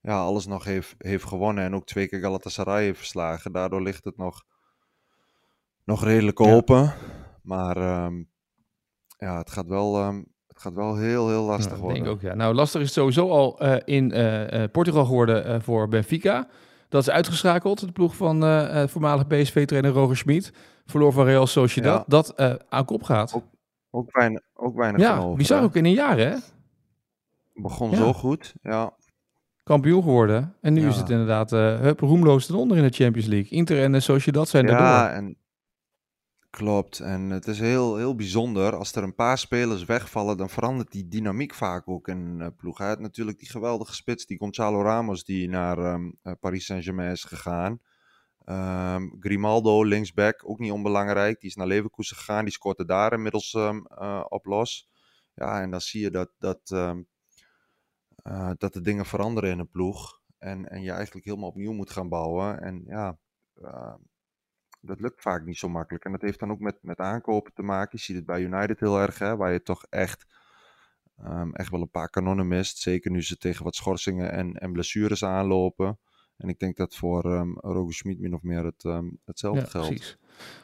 ja, 0.00 0.18
alles 0.20 0.46
nog 0.46 0.64
heeft, 0.64 0.94
heeft 0.98 1.24
gewonnen 1.24 1.64
en 1.64 1.74
ook 1.74 1.86
twee 1.86 2.08
keer 2.08 2.20
Galatasaray 2.20 2.82
heeft 2.84 2.98
verslagen. 2.98 3.52
Daardoor 3.52 3.82
ligt 3.82 4.04
het 4.04 4.16
nog, 4.16 4.42
nog 5.84 6.04
redelijk 6.04 6.38
Ja. 6.38 6.52
open. 6.54 6.92
Maar 7.42 7.76
ehm, 7.76 8.22
ja, 9.18 9.38
het 9.38 9.50
gaat 9.50 9.66
wel, 9.66 9.96
ehm, 9.98 10.22
het 10.46 10.58
gaat 10.60 10.74
wel 10.74 10.96
heel, 10.96 11.28
heel 11.28 11.42
lastig 11.42 11.70
Ja, 11.70 11.76
ik 11.76 11.82
worden. 11.82 12.02
denk 12.02 12.14
ook, 12.14 12.20
ja. 12.20 12.34
Nou, 12.34 12.54
lastig 12.54 12.80
is 12.80 12.86
het 12.86 12.96
sowieso 12.96 13.28
al 13.30 13.58
eh, 13.60 13.76
in 13.84 14.12
eh, 14.12 14.62
eh, 14.62 14.70
Portugal 14.70 15.04
geworden 15.04 15.44
eh, 15.44 15.60
voor 15.60 15.88
Benfica. 15.88 16.48
Dat 16.88 17.02
is 17.02 17.10
uitgeschakeld, 17.10 17.80
de 17.80 17.92
ploeg 17.92 18.16
van 18.16 18.42
eh, 18.44 18.82
eh, 18.82 18.88
voormalig 18.88 19.26
PSV-trainer 19.26 19.90
Roger 19.90 20.16
Schmid. 20.16 20.52
Verloor 20.86 21.12
van 21.12 21.24
Real 21.24 21.46
Sociedad. 21.46 21.96
Ja. 21.98 22.04
Dat 22.06 22.34
eh, 22.34 22.54
aan 22.68 22.84
kop 22.84 23.02
gaat. 23.02 23.34
Ook 23.34 23.44
Ook 23.90 24.16
weinig, 24.16 24.42
ook 24.54 24.76
weinig 24.76 25.00
ja, 25.00 25.18
over. 25.18 25.36
bizar 25.36 25.58
hè. 25.58 25.64
ook 25.64 25.74
in 25.76 25.84
een 25.84 25.92
jaar, 25.92 26.18
hè? 26.18 26.36
Begon 27.54 27.90
Ja. 27.90 27.96
zo 27.96 28.12
goed, 28.12 28.54
ja. 28.62 28.94
kampioen 29.62 30.02
geworden. 30.02 30.54
En 30.60 30.72
nu 30.72 30.80
Ja. 30.80 30.88
is 30.88 30.96
het 30.96 31.10
inderdaad 31.10 31.52
eh 31.52 31.80
hup, 31.80 32.00
roemloos 32.00 32.46
ten 32.46 32.54
onder 32.54 32.76
in 32.76 32.82
de 32.82 32.94
Champions 32.94 33.28
League. 33.28 33.50
Inter 33.50 33.82
en 33.82 33.94
uh, 33.94 34.26
dat 34.32 34.48
zijn 34.48 34.66
Ja, 34.66 34.78
daardoor. 34.78 35.16
en 35.16 35.36
klopt. 36.50 37.00
En 37.00 37.30
het 37.30 37.46
is 37.46 37.58
heel, 37.60 37.96
heel 37.96 38.14
bijzonder. 38.14 38.76
Als 38.76 38.94
er 38.94 39.02
een 39.02 39.14
paar 39.14 39.38
spelers 39.38 39.84
wegvallen, 39.84 40.36
dan 40.36 40.48
verandert 40.48 40.92
die 40.92 41.08
dynamiek 41.08 41.54
vaak 41.54 41.88
ook 41.88 42.08
in 42.08 42.18
een 42.18 42.40
eh, 42.40 42.46
ploeg. 42.56 42.78
Hij 42.78 42.88
had 42.88 43.00
natuurlijk 43.00 43.38
die 43.38 43.50
geweldige 43.50 43.94
spits, 43.94 44.26
die 44.26 44.38
Gonzalo 44.38 44.82
Ramos, 44.82 45.24
die 45.24 45.48
naar 45.48 45.78
ehm, 45.78 46.10
eh, 46.22 46.32
Paris 46.40 46.64
Saint-Germain 46.64 47.10
is 47.10 47.24
gegaan. 47.24 47.80
Ehm, 48.50 49.08
Grimaldo, 49.20 49.84
linksback, 49.84 50.48
ook 50.48 50.58
niet 50.58 50.72
onbelangrijk. 50.72 51.40
Die 51.40 51.48
is 51.48 51.56
naar 51.56 51.66
Leverkusen 51.66 52.16
gegaan. 52.16 52.44
Die 52.44 52.52
scoorde 52.52 52.84
daar 52.84 53.12
inmiddels 53.12 53.54
ehm, 53.54 53.84
eh, 53.84 54.24
op 54.28 54.44
los. 54.44 54.90
Ja, 55.34 55.60
en 55.60 55.70
dan 55.70 55.80
zie 55.80 56.00
je 56.00 56.10
dat, 56.10 56.30
dat, 56.38 56.60
ehm, 56.64 57.02
eh, 58.22 58.50
dat 58.56 58.72
de 58.72 58.80
dingen 58.80 59.06
veranderen 59.06 59.50
in 59.50 59.58
een 59.58 59.70
ploeg. 59.70 60.20
En, 60.38 60.68
en 60.68 60.82
je 60.82 60.90
eigenlijk 60.90 61.26
helemaal 61.26 61.48
opnieuw 61.48 61.72
moet 61.72 61.90
gaan 61.90 62.08
bouwen. 62.08 62.60
En 62.60 62.82
ja, 62.86 63.18
dat 64.80 65.00
lukt 65.00 65.22
vaak 65.22 65.44
niet 65.44 65.58
zo 65.58 65.68
makkelijk. 65.68 66.04
En 66.04 66.12
dat 66.12 66.22
heeft 66.22 66.38
dan 66.38 66.50
ook 66.50 66.60
met, 66.60 66.78
met 66.82 66.98
aankopen 66.98 67.52
te 67.54 67.62
maken. 67.62 67.98
Je 67.98 68.04
ziet 68.04 68.16
het 68.16 68.26
bij 68.26 68.40
United 68.40 68.80
heel 68.80 69.00
erg, 69.00 69.18
hè, 69.18 69.36
waar 69.36 69.52
je 69.52 69.62
toch 69.62 69.84
echt, 69.88 70.26
echt 71.52 71.70
wel 71.70 71.80
een 71.80 71.90
paar 71.90 72.10
kanonnen 72.10 72.48
mist. 72.48 72.78
Zeker 72.78 73.10
nu 73.10 73.22
ze 73.22 73.36
tegen 73.36 73.64
wat 73.64 73.74
schorsingen 73.74 74.32
en, 74.32 74.54
en 74.54 74.72
blessures 74.72 75.24
aanlopen. 75.24 75.98
En 76.40 76.48
ik 76.48 76.58
denk 76.58 76.76
dat 76.76 76.94
voor 76.96 77.24
um, 77.24 77.58
Roger 77.60 77.94
Schmid 77.94 78.18
min 78.20 78.34
of 78.34 78.42
meer 78.42 78.64
het, 78.64 78.84
um, 78.84 79.18
hetzelfde 79.24 79.60
Ja, 79.60 79.66
geldt. 79.66 79.86
precies. 79.88 80.16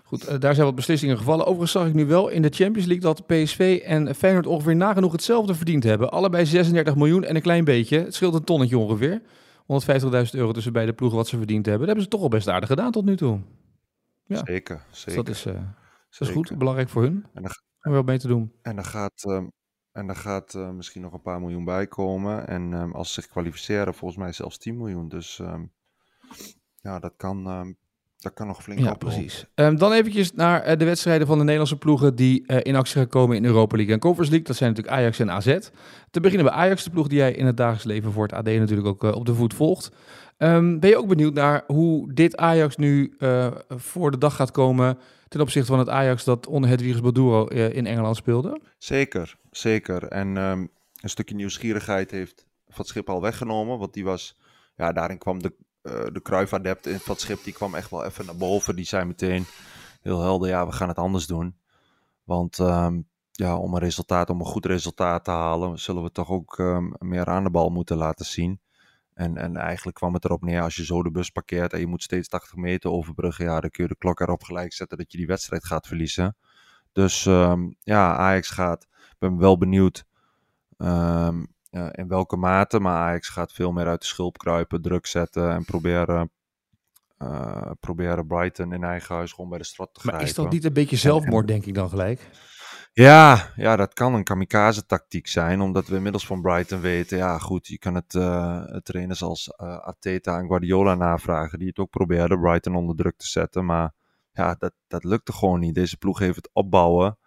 Goed, 0.04 0.28
uh, 0.28 0.38
daar 0.38 0.54
zijn 0.54 0.66
wat 0.66 0.74
beslissingen 0.74 1.18
gevallen. 1.18 1.44
Overigens 1.44 1.72
zag 1.72 1.86
ik 1.86 1.94
nu 1.94 2.06
wel 2.06 2.28
in 2.28 2.42
de 2.42 2.48
Champions 2.48 2.86
League 2.88 3.04
dat 3.12 3.26
PSV 3.26 3.80
en 3.84 4.14
Feyenoord 4.14 4.46
ongeveer 4.46 4.76
nagenoeg 4.76 5.12
hetzelfde 5.12 5.54
verdiend 5.54 5.84
hebben. 5.84 6.10
Allebei 6.10 6.46
36 6.46 6.96
miljoen 6.96 7.24
en 7.24 7.36
een 7.36 7.42
klein 7.42 7.64
beetje. 7.64 7.98
Het 7.98 8.14
scheelt 8.14 8.34
een 8.34 8.44
tonnetje 8.44 8.78
ongeveer. 8.78 9.22
150.000 9.62 10.30
euro 10.30 10.52
tussen 10.52 10.72
beide 10.72 10.92
ploegen 10.92 11.18
wat 11.18 11.28
ze 11.28 11.36
verdiend 11.36 11.66
hebben. 11.66 11.86
Dat 11.86 11.96
hebben 11.96 12.04
ze 12.04 12.10
toch 12.10 12.20
al 12.22 12.28
best 12.28 12.48
aardig 12.48 12.68
gedaan 12.68 12.92
tot 12.92 13.04
nu 13.04 13.16
toe. 13.16 13.40
Ja. 14.26 14.40
Zeker, 14.44 14.84
Dus 14.90 15.00
zeker. 15.00 15.24
dat 15.24 15.34
is, 15.34 15.46
uh, 15.46 15.52
dat 15.54 16.28
is 16.28 16.28
goed, 16.28 16.58
belangrijk 16.58 16.88
voor 16.88 17.02
hun. 17.02 17.24
En 17.34 17.42
dan, 17.42 17.50
Om 17.82 17.92
wel 17.92 18.02
mee 18.02 18.18
te 18.18 18.26
doen. 18.28 18.52
en 18.62 18.74
dan 18.74 18.84
gaat, 18.84 19.24
um, 19.28 19.52
en 19.96 20.06
dan 20.06 20.16
gaat 20.16 20.54
uh, 20.54 20.70
misschien 20.70 21.02
nog 21.02 21.12
een 21.12 21.22
paar 21.22 21.40
miljoen 21.40 21.64
bij 21.64 21.86
komen. 21.86 22.48
En 22.48 22.72
um, 22.72 22.92
als 22.92 23.12
ze 23.12 23.20
zich 23.20 23.30
kwalificeren, 23.30 23.94
volgens 23.94 24.20
mij 24.20 24.32
zelfs 24.32 24.58
10 24.58 24.76
miljoen. 24.76 25.08
Dus 25.08 25.38
um, 25.38 25.72
ja, 26.80 26.98
dat 26.98 27.12
kan, 27.16 27.44
dat 28.18 28.32
kan 28.34 28.46
nog 28.46 28.62
flink 28.62 28.78
Ja, 28.80 28.90
oplopen. 28.90 29.08
precies. 29.08 29.46
Dan 29.54 29.92
eventjes 29.92 30.32
naar 30.32 30.70
uh, 30.70 30.76
de 30.76 30.84
wedstrijden 30.84 31.26
van 31.26 31.36
de 31.36 31.42
Nederlandse 31.42 31.78
ploegen 31.78 32.14
die 32.16 32.44
uh, 32.46 32.58
in 32.62 32.76
actie 32.76 32.96
gaan 32.96 33.08
komen 33.08 33.36
in 33.36 33.44
Europa 33.44 33.76
League 33.76 33.94
en 33.94 34.00
Conference 34.00 34.30
League. 34.30 34.48
Dat 34.48 34.56
zijn 34.56 34.70
natuurlijk 34.70 34.96
Ajax 34.96 35.18
en 35.18 35.30
AZ. 35.30 35.58
Te 36.10 36.20
beginnen 36.20 36.46
bij 36.46 36.54
Ajax, 36.54 36.84
de 36.84 36.90
ploeg 36.90 37.08
die 37.08 37.18
jij 37.18 37.32
in 37.32 37.46
het 37.46 37.56
dagelijks 37.56 37.84
leven 37.84 38.12
voor 38.12 38.22
het 38.22 38.32
AD 38.32 38.44
natuurlijk 38.44 38.88
ook 38.88 39.02
op 39.02 39.26
de 39.26 39.34
voet 39.34 39.54
volgt. 39.54 39.90
Ben 40.38 40.88
je 40.88 40.98
ook 40.98 41.08
benieuwd 41.08 41.34
naar 41.34 41.64
hoe 41.66 42.12
dit 42.12 42.36
Ajax 42.36 42.76
nu 42.76 43.16
voor 43.68 44.10
de 44.10 44.18
dag 44.18 44.36
gaat 44.36 44.50
komen 44.50 44.98
ten 45.28 45.40
opzichte 45.40 45.68
van 45.68 45.78
het 45.78 45.88
Ajax 45.88 46.24
dat 46.24 46.46
onder 46.46 46.70
Hedwiges 46.70 47.00
Baduro 47.00 47.48
uh, 47.48 47.74
in 47.74 47.86
Engeland 47.86 48.16
speelde? 48.16 48.60
Zeker, 48.78 49.36
zeker. 49.56 50.08
En 50.08 50.36
um, 50.36 50.70
een 51.00 51.10
stukje 51.10 51.34
nieuwsgierigheid 51.34 52.10
heeft 52.10 52.46
Van 52.68 52.84
Schip 52.84 53.10
al 53.10 53.20
weggenomen, 53.20 53.78
want 53.78 53.94
die 53.94 54.04
was, 54.04 54.38
ja, 54.76 54.92
daarin 54.92 55.18
kwam 55.18 55.42
de, 55.42 55.54
uh, 55.82 56.06
de 56.12 56.20
Kruif-adept 56.20 56.86
in 56.86 57.00
Van 57.00 57.16
Schip, 57.16 57.44
die 57.44 57.52
kwam 57.52 57.74
echt 57.74 57.90
wel 57.90 58.04
even 58.04 58.26
naar 58.26 58.36
boven. 58.36 58.76
Die 58.76 58.84
zei 58.84 59.04
meteen 59.04 59.44
heel 60.02 60.20
helder, 60.20 60.48
ja, 60.48 60.66
we 60.66 60.72
gaan 60.72 60.88
het 60.88 60.98
anders 60.98 61.26
doen. 61.26 61.56
Want 62.24 62.58
um, 62.58 63.08
ja, 63.32 63.56
om 63.56 63.74
een 63.74 63.80
resultaat, 63.80 64.30
om 64.30 64.40
een 64.40 64.46
goed 64.46 64.66
resultaat 64.66 65.24
te 65.24 65.30
halen, 65.30 65.78
zullen 65.78 66.02
we 66.02 66.12
toch 66.12 66.30
ook 66.30 66.58
um, 66.58 66.94
meer 66.98 67.26
aan 67.26 67.44
de 67.44 67.50
bal 67.50 67.70
moeten 67.70 67.96
laten 67.96 68.26
zien. 68.26 68.60
En, 69.14 69.36
en 69.36 69.56
eigenlijk 69.56 69.96
kwam 69.96 70.14
het 70.14 70.24
erop 70.24 70.42
neer, 70.42 70.62
als 70.62 70.76
je 70.76 70.84
zo 70.84 71.02
de 71.02 71.10
bus 71.10 71.30
parkeert 71.30 71.72
en 71.72 71.80
je 71.80 71.86
moet 71.86 72.02
steeds 72.02 72.28
80 72.28 72.56
meter 72.56 72.90
overbruggen, 72.90 73.44
ja, 73.44 73.60
dan 73.60 73.70
kun 73.70 73.82
je 73.82 73.90
de 73.90 73.96
klok 73.98 74.20
erop 74.20 74.42
gelijk 74.42 74.72
zetten 74.72 74.98
dat 74.98 75.12
je 75.12 75.18
die 75.18 75.26
wedstrijd 75.26 75.64
gaat 75.64 75.86
verliezen. 75.86 76.36
Dus 76.92 77.24
ja, 77.82 78.16
Ajax 78.16 78.50
gaat, 78.50 78.86
ben 79.18 79.38
wel 79.38 79.58
benieuwd 79.58 80.04
um, 80.78 81.46
uh, 81.70 81.88
in 81.92 82.08
welke 82.08 82.36
mate, 82.36 82.80
maar 82.80 82.96
Ajax 82.96 83.28
gaat 83.28 83.52
veel 83.52 83.72
meer 83.72 83.86
uit 83.86 84.00
de 84.00 84.06
schulp 84.06 84.38
kruipen, 84.38 84.82
druk 84.82 85.06
zetten 85.06 85.50
en 85.50 85.64
proberen, 85.64 86.30
uh, 87.18 87.70
proberen 87.80 88.26
Brighton 88.26 88.72
in 88.72 88.84
eigen 88.84 89.14
huis 89.14 89.32
gewoon 89.32 89.50
bij 89.50 89.58
de 89.58 89.64
strot 89.64 89.94
te 89.94 90.00
grijpen. 90.00 90.20
Maar 90.20 90.30
is 90.30 90.36
dat 90.36 90.50
niet 90.50 90.64
een 90.64 90.72
beetje 90.72 90.96
zelfmoord, 90.96 91.46
denk 91.46 91.64
ik 91.66 91.74
dan 91.74 91.88
gelijk? 91.88 92.30
Ja, 92.92 93.52
ja, 93.56 93.76
dat 93.76 93.94
kan 93.94 94.14
een 94.14 94.24
kamikaze-tactiek 94.24 95.26
zijn, 95.26 95.60
omdat 95.60 95.86
we 95.86 95.96
inmiddels 95.96 96.26
van 96.26 96.40
Brighton 96.40 96.80
weten, 96.80 97.18
ja 97.18 97.38
goed, 97.38 97.66
je 97.66 97.78
kan 97.78 97.94
het 97.94 98.14
uh, 98.14 98.62
trainers 98.62 99.22
als 99.22 99.52
uh, 99.60 99.78
Arteta 99.78 100.38
en 100.38 100.46
Guardiola 100.46 100.94
navragen, 100.94 101.58
die 101.58 101.68
het 101.68 101.78
ook 101.78 101.90
probeerden 101.90 102.40
Brighton 102.40 102.74
onder 102.74 102.96
druk 102.96 103.16
te 103.16 103.26
zetten, 103.26 103.64
maar 103.64 103.92
ja, 104.32 104.54
dat, 104.58 104.72
dat 104.88 105.04
lukte 105.04 105.32
gewoon 105.32 105.60
niet. 105.60 105.74
Deze 105.74 105.96
ploeg 105.96 106.18
heeft 106.18 106.36
het 106.36 106.50
opbouwen, 106.52 107.18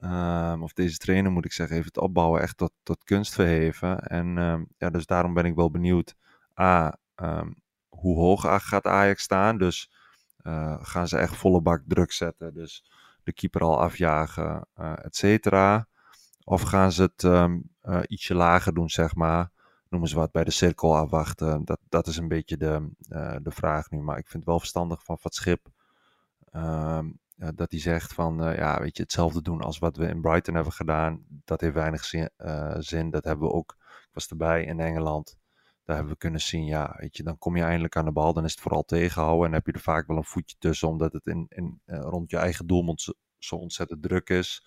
um, 0.00 0.62
of 0.62 0.72
deze 0.72 0.98
trainer 0.98 1.32
moet 1.32 1.44
ik 1.44 1.52
zeggen, 1.52 1.74
heeft 1.74 1.94
het 1.94 1.98
opbouwen 1.98 2.40
echt 2.40 2.56
tot, 2.56 2.72
tot 2.82 3.04
kunst 3.04 3.34
verheven. 3.34 3.98
En 3.98 4.36
um, 4.36 4.68
ja, 4.78 4.90
dus 4.90 5.06
daarom 5.06 5.34
ben 5.34 5.44
ik 5.44 5.54
wel 5.54 5.70
benieuwd, 5.70 6.14
A, 6.60 6.98
um, 7.16 7.54
hoe 7.88 8.16
hoog 8.16 8.68
gaat 8.68 8.86
Ajax 8.86 9.22
staan, 9.22 9.58
dus 9.58 9.90
uh, 10.42 10.76
gaan 10.80 11.08
ze 11.08 11.18
echt 11.18 11.36
volle 11.36 11.60
bak 11.60 11.82
druk 11.86 12.12
zetten, 12.12 12.54
dus 12.54 12.90
de 13.22 13.32
keeper 13.32 13.60
al 13.60 13.80
afjagen, 13.80 14.66
uh, 14.80 14.92
et 15.02 15.16
cetera. 15.16 15.88
Of 16.44 16.62
gaan 16.62 16.92
ze 16.92 17.02
het 17.02 17.22
uh, 17.22 17.54
ietsje 18.06 18.34
lager 18.34 18.74
doen, 18.74 18.90
zeg 18.90 19.14
maar. 19.14 19.50
Noemen 19.88 20.08
ze 20.08 20.16
wat 20.16 20.32
bij 20.32 20.44
de 20.44 20.50
cirkel 20.50 20.96
afwachten. 20.96 21.64
Dat, 21.64 21.78
dat 21.88 22.06
is 22.06 22.16
een 22.16 22.28
beetje 22.28 22.56
de, 22.56 22.90
de 23.42 23.50
vraag 23.50 23.90
nu. 23.90 24.00
Maar 24.00 24.18
ik 24.18 24.26
vind 24.26 24.42
het 24.42 24.44
wel 24.44 24.58
verstandig 24.58 25.04
van 25.04 25.18
Van 25.18 25.30
Schip. 25.30 25.68
Dat 27.36 27.70
hij 27.70 27.80
zegt 27.80 28.12
van, 28.12 28.36
ja, 28.36 28.80
weet 28.80 28.96
je, 28.96 29.02
hetzelfde 29.02 29.42
doen 29.42 29.60
als 29.60 29.78
wat 29.78 29.96
we 29.96 30.08
in 30.08 30.20
Brighton 30.20 30.54
hebben 30.54 30.72
gedaan. 30.72 31.24
Dat 31.44 31.60
heeft 31.60 31.74
weinig 31.74 32.04
zin. 32.04 32.30
zin. 32.78 33.10
Dat 33.10 33.24
hebben 33.24 33.48
we 33.48 33.54
ook, 33.54 33.76
ik 33.78 34.10
was 34.12 34.28
erbij 34.28 34.64
in 34.64 34.80
Engeland. 34.80 35.38
Daar 35.86 35.96
hebben 35.96 36.14
we 36.14 36.20
kunnen 36.20 36.40
zien, 36.40 36.64
ja, 36.64 36.94
weet 36.98 37.16
je, 37.16 37.22
dan 37.22 37.38
kom 37.38 37.56
je 37.56 37.62
eindelijk 37.62 37.96
aan 37.96 38.04
de 38.04 38.12
bal. 38.12 38.32
Dan 38.32 38.44
is 38.44 38.50
het 38.50 38.60
vooral 38.60 38.82
tegenhouden. 38.82 39.46
En 39.46 39.52
heb 39.52 39.66
je 39.66 39.72
er 39.72 39.80
vaak 39.80 40.06
wel 40.06 40.16
een 40.16 40.24
voetje 40.24 40.56
tussen, 40.58 40.88
omdat 40.88 41.12
het 41.12 41.26
in, 41.26 41.46
in, 41.48 41.80
uh, 41.86 41.98
rond 42.00 42.30
je 42.30 42.36
eigen 42.36 42.66
doelmond 42.66 43.14
zo, 43.38 43.56
ontzettend 43.56 44.02
druk 44.02 44.28
is. 44.28 44.66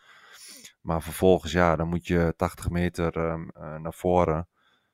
Maar 0.82 1.04
vervolgens, 1.04 1.52
ja, 1.52 1.76
dan 1.76 1.88
moet 1.88 2.08
je 2.08 2.34
80 2.38 2.70
meter 2.70 3.18
uh, 3.18 3.76
naar 3.78 3.94
voren. 3.94 4.48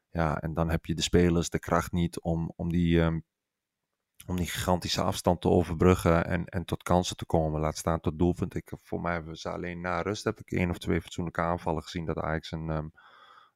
Ja, 0.09 0.41
en 0.41 0.53
dan 0.53 0.69
heb 0.69 0.85
je 0.85 0.95
de 0.95 1.01
spelers 1.01 1.49
de 1.49 1.59
kracht 1.59 1.91
niet 1.91 2.19
om, 2.19 2.51
om, 2.55 2.71
die, 2.71 2.99
um, 2.99 3.23
om 4.25 4.35
die 4.35 4.47
gigantische 4.47 5.01
afstand 5.01 5.41
te 5.41 5.49
overbruggen 5.49 6.25
en, 6.25 6.45
en 6.45 6.65
tot 6.65 6.83
kansen 6.83 7.17
te 7.17 7.25
komen. 7.25 7.61
Laat 7.61 7.77
staan 7.77 7.99
tot 7.99 8.19
doelpunt. 8.19 8.55
Ik, 8.55 8.71
voor 8.81 9.01
mij 9.01 9.13
hebben 9.13 9.37
ze 9.37 9.49
alleen 9.49 9.81
na 9.81 10.01
rust, 10.01 10.23
heb 10.23 10.39
ik 10.39 10.51
één 10.51 10.69
of 10.69 10.77
twee 10.77 11.01
fatsoenlijke 11.01 11.41
aanvallen 11.41 11.83
gezien 11.83 12.05
dat 12.05 12.17
Ajax 12.17 12.51
een... 12.51 12.69
Um, 12.69 12.93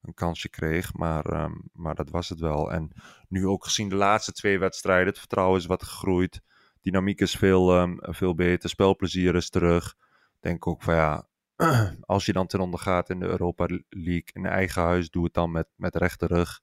een 0.02 0.14
kansje 0.14 0.50
kreeg, 0.50 0.94
maar, 0.94 1.44
um, 1.44 1.70
maar 1.74 1.96
dat 1.96 2.10
was 2.10 2.30
het 2.30 2.40
wel. 2.40 2.72
En 2.72 2.92
nu 3.28 3.48
ook 3.48 3.64
gezien 3.64 3.90
de 3.90 3.96
laatste 3.96 4.32
twee 4.32 4.60
wedstrijden, 4.60 5.08
het 5.08 5.20
vertrouwen 5.20 5.60
is 5.60 5.66
wat 5.66 5.84
gegroeid, 5.84 6.42
dynamiek 6.82 7.22
is 7.22 7.36
veel, 7.36 7.78
um, 7.78 7.98
veel 8.02 8.36
beter, 8.36 8.70
spelplezier 8.70 9.36
is 9.36 9.50
terug. 9.50 9.96
Denk 10.40 10.68
ook 10.68 10.84
van 10.84 10.96
ja, 10.96 11.28
als 12.02 12.26
je 12.26 12.34
dan 12.34 12.48
ten 12.48 12.60
onder 12.60 12.80
gaat 12.80 13.10
in 13.10 13.20
de 13.20 13.26
Europa 13.26 13.66
League 13.90 14.30
in 14.34 14.46
eigen 14.46 14.82
huis, 14.82 15.10
doe 15.10 15.24
het 15.24 15.34
dan 15.34 15.52
met, 15.52 15.68
met 15.76 15.96
rechte 15.96 16.26
rug. 16.26 16.60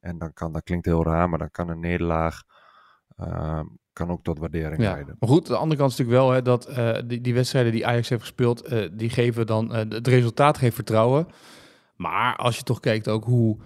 En 0.00 0.18
dan 0.18 0.32
kan, 0.32 0.52
dat 0.52 0.62
klinkt 0.62 0.86
heel 0.86 1.04
raar, 1.04 1.28
maar 1.28 1.38
dan 1.38 1.50
kan 1.50 1.68
een 1.68 1.80
nederlaag 1.80 2.42
um, 3.20 3.78
kan 3.92 4.10
ook 4.10 4.22
tot 4.22 4.38
waardering 4.38 4.82
ja. 4.82 4.92
leiden. 4.92 5.16
Maar 5.18 5.28
goed, 5.28 5.46
de 5.46 5.56
andere 5.56 5.80
kant 5.80 5.92
is 5.92 5.98
natuurlijk 5.98 6.24
wel 6.24 6.34
hè, 6.34 6.42
dat 6.42 6.70
uh, 6.70 6.98
die, 7.06 7.20
die 7.20 7.34
wedstrijden 7.34 7.72
die 7.72 7.86
Ajax 7.86 8.08
heeft 8.08 8.20
gespeeld, 8.20 8.72
uh, 8.72 8.88
die 8.92 9.10
geven 9.10 9.46
dan, 9.46 9.70
uh, 9.70 9.76
het 9.76 10.06
resultaat 10.06 10.58
geeft 10.58 10.74
vertrouwen. 10.74 11.26
Maar 11.96 12.36
als 12.36 12.56
je 12.56 12.62
toch 12.62 12.80
kijkt 12.80 13.08
ook 13.08 13.24
hoe 13.24 13.56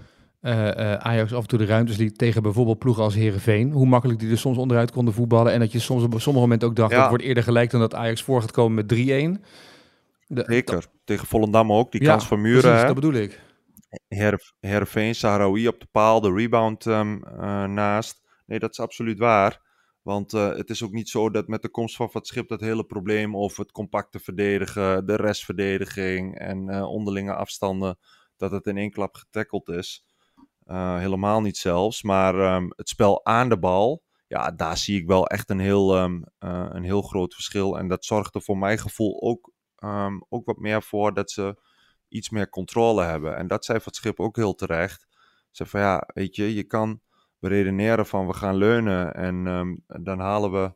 Ajax 0.99 1.35
af 1.35 1.43
en 1.43 1.49
toe 1.49 1.59
de 1.59 1.65
ruimtes 1.65 1.97
liet 1.97 2.19
tegen 2.19 2.43
bijvoorbeeld 2.43 2.79
ploegen 2.79 3.03
als 3.03 3.15
Herenveen, 3.15 3.73
hoe 3.73 3.87
makkelijk 3.87 4.19
die 4.19 4.31
er 4.31 4.39
soms 4.39 4.59
onderuit 4.59 4.91
konden 4.91 5.15
voetballen 5.15 5.53
en 5.53 5.61
dat 5.61 5.73
je 5.73 5.79
soms 5.79 6.03
op 6.03 6.21
sommige 6.21 6.45
momenten 6.45 6.69
ook 6.69 6.77
dacht 6.77 6.93
ja. 6.93 6.99
dat 7.01 7.09
wordt 7.09 7.25
eerder 7.25 7.43
gelijk 7.43 7.71
dan 7.71 7.81
dat 7.81 7.95
Ajax 7.95 8.23
voor 8.23 8.41
gaat 8.41 8.51
komen 8.51 8.75
met 8.75 8.95
3-1. 8.95 9.41
Zeker, 10.47 10.87
tegen 11.05 11.27
Volendam 11.27 11.73
ook, 11.73 11.93
die 11.93 12.03
ja, 12.03 12.11
kans 12.11 12.27
van 12.27 12.41
Muren. 12.41 12.61
Precies, 12.61 12.81
hè? 12.81 12.87
dat 12.87 12.95
bedoel 12.95 13.13
ik. 13.13 13.41
Sahraoui 15.15 15.69
op 15.69 15.81
de 15.81 15.87
paal, 15.91 16.21
de 16.21 16.33
rebound 16.33 16.87
um, 16.87 17.23
uh, 17.41 17.65
naast. 17.65 18.22
Nee, 18.53 18.61
dat 18.61 18.71
is 18.71 18.81
absoluut 18.81 19.19
waar. 19.19 19.61
Want 20.03 20.33
uh, 20.33 20.57
het 20.57 20.71
is 20.71 20.83
ook 20.83 20.93
niet 20.93 21.09
zo 21.09 21.31
dat 21.31 21.49
met 21.49 21.63
de 21.63 21.69
komst 21.69 21.97
van 21.97 22.09
het 22.13 22.27
schip 22.27 22.49
dat 22.49 22.61
hele 22.61 22.85
probleem 22.85 23.37
over 23.37 23.61
het 23.63 23.73
compacte 23.73 24.19
verdedigen, 24.19 25.07
de 25.07 25.17
restverdediging 25.17 26.39
en 26.39 26.69
uh, 26.69 26.89
onderlinge 26.89 27.35
afstanden, 27.35 27.99
dat 28.37 28.51
het 28.51 28.67
in 28.67 28.77
één 28.77 28.91
klap 28.91 29.15
getackeld 29.15 29.69
is. 29.69 30.05
Uh, 30.67 30.99
helemaal 30.99 31.41
niet 31.41 31.57
zelfs. 31.57 32.03
Maar 32.03 32.55
um, 32.55 32.73
het 32.77 32.89
spel 32.89 33.25
aan 33.25 33.49
de 33.49 33.59
bal, 33.59 34.03
ja, 34.27 34.51
daar 34.51 34.77
zie 34.77 35.01
ik 35.01 35.07
wel 35.07 35.27
echt 35.27 35.51
een 35.51 35.61
heel, 35.61 35.99
um, 35.99 36.25
een 36.39 36.85
heel 36.85 37.03
groot 37.03 37.35
verschil. 37.35 37.79
En 37.79 37.89
dat 37.89 38.05
zorgt 38.05 38.35
er 38.35 38.43
voor 38.43 38.59
mijn 38.59 38.79
gevoel 38.79 39.23
ook, 39.23 39.53
um, 39.79 40.25
ook 40.29 40.47
wat 40.47 40.59
meer 40.59 40.83
voor 40.83 41.15
dat 41.15 41.31
ze 41.31 41.57
iets 42.09 42.31
meer 42.31 42.49
controle 42.49 43.03
hebben. 43.03 43.37
En 43.37 43.47
dat 43.47 43.65
zei 43.65 43.81
Van 43.81 43.93
Schip 43.93 44.21
ook 44.21 44.37
heel 44.37 44.55
terecht. 44.55 45.07
Zeg 45.51 45.69
van 45.69 45.81
ja, 45.81 46.09
weet 46.15 46.37
je, 46.37 46.55
je 46.55 46.65
kan 46.65 47.01
beredeneren 47.43 48.07
van 48.07 48.27
we 48.27 48.33
gaan 48.33 48.57
leunen 48.57 49.15
en 49.15 49.47
ehm, 49.47 50.03
dan 50.05 50.19
halen 50.19 50.53
we 50.53 50.75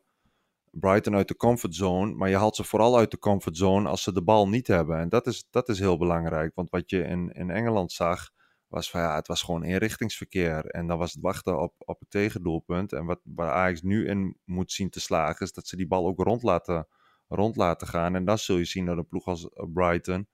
Brighton 0.71 1.15
uit 1.15 1.27
de 1.27 1.35
comfortzone. 1.35 2.13
Maar 2.13 2.29
je 2.29 2.35
haalt 2.35 2.55
ze 2.55 2.63
vooral 2.63 2.97
uit 2.97 3.11
de 3.11 3.19
comfortzone 3.19 3.89
als 3.89 4.03
ze 4.03 4.13
de 4.13 4.23
bal 4.23 4.49
niet 4.49 4.67
hebben. 4.67 4.97
En 4.99 5.09
dat 5.09 5.27
is, 5.27 5.47
dat 5.49 5.69
is 5.69 5.79
heel 5.79 5.97
belangrijk. 5.97 6.51
Want 6.55 6.69
wat 6.69 6.89
je 6.89 7.03
in, 7.03 7.31
in 7.31 7.49
Engeland 7.49 7.91
zag, 7.91 8.29
was 8.67 8.89
van 8.89 9.01
ja, 9.01 9.15
het 9.15 9.27
was 9.27 9.41
gewoon 9.41 9.63
inrichtingsverkeer. 9.63 10.65
En 10.65 10.87
dan 10.87 10.97
was 10.97 11.13
het 11.13 11.21
wachten 11.21 11.59
op, 11.61 11.73
op 11.77 11.99
het 11.99 12.09
tegendoelpunt. 12.09 12.93
En 12.93 13.05
wat, 13.05 13.19
waar 13.23 13.51
Ajax 13.51 13.81
nu 13.81 14.07
in 14.07 14.37
moet 14.45 14.71
zien 14.71 14.89
te 14.89 14.99
slagen, 14.99 15.45
is 15.45 15.53
dat 15.53 15.67
ze 15.67 15.75
die 15.75 15.87
bal 15.87 16.07
ook 16.07 16.19
rond 16.19 16.43
laten, 16.43 16.87
rond 17.27 17.55
laten 17.55 17.87
gaan. 17.87 18.15
En 18.15 18.25
dan 18.25 18.37
zul 18.37 18.57
je 18.57 18.65
zien 18.65 18.85
dat 18.85 18.97
een 18.97 19.07
ploeg 19.07 19.25
als 19.25 19.49
Brighton 19.73 20.27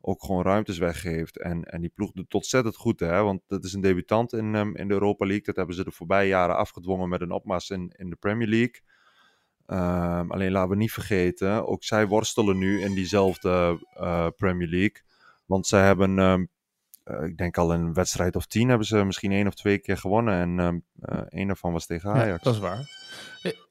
ook 0.00 0.24
gewoon 0.24 0.42
ruimtes 0.42 0.78
weggeeft. 0.78 1.38
En, 1.38 1.64
en 1.64 1.80
die 1.80 1.92
ploeg 1.94 2.12
doet 2.12 2.34
ontzettend 2.34 2.76
goed, 2.76 3.00
hè? 3.00 3.22
want 3.22 3.40
dat 3.46 3.64
is 3.64 3.72
een 3.72 3.80
debutant 3.80 4.32
in, 4.32 4.54
um, 4.54 4.76
in 4.76 4.88
de 4.88 4.94
Europa 4.94 5.26
League. 5.26 5.44
Dat 5.44 5.56
hebben 5.56 5.74
ze 5.74 5.84
de 5.84 5.90
voorbije 5.90 6.28
jaren 6.28 6.56
afgedwongen 6.56 7.08
met 7.08 7.20
een 7.20 7.30
opmars 7.30 7.70
in, 7.70 7.92
in 7.96 8.10
de 8.10 8.16
Premier 8.16 8.48
League. 8.48 8.80
Um, 9.66 10.30
alleen 10.30 10.52
laten 10.52 10.70
we 10.70 10.76
niet 10.76 10.92
vergeten, 10.92 11.66
ook 11.66 11.84
zij 11.84 12.06
worstelen 12.06 12.58
nu 12.58 12.80
in 12.80 12.94
diezelfde 12.94 13.78
uh, 14.00 14.26
Premier 14.36 14.68
League. 14.68 15.02
Want 15.46 15.66
zij 15.66 15.84
hebben, 15.84 16.18
um, 16.18 16.48
uh, 17.04 17.22
ik 17.22 17.36
denk 17.36 17.58
al 17.58 17.72
een 17.72 17.94
wedstrijd 17.94 18.36
of 18.36 18.46
tien, 18.46 18.68
hebben 18.68 18.86
ze 18.86 19.04
misschien 19.04 19.32
één 19.32 19.46
of 19.46 19.54
twee 19.54 19.78
keer 19.78 19.96
gewonnen. 19.96 20.34
En 20.34 20.58
um, 20.66 20.84
uh, 21.00 21.20
één 21.28 21.46
daarvan 21.46 21.72
was 21.72 21.86
tegen 21.86 22.10
Ajax. 22.10 22.28
Ja, 22.28 22.38
dat 22.42 22.54
is 22.54 22.60
waar. 22.60 22.90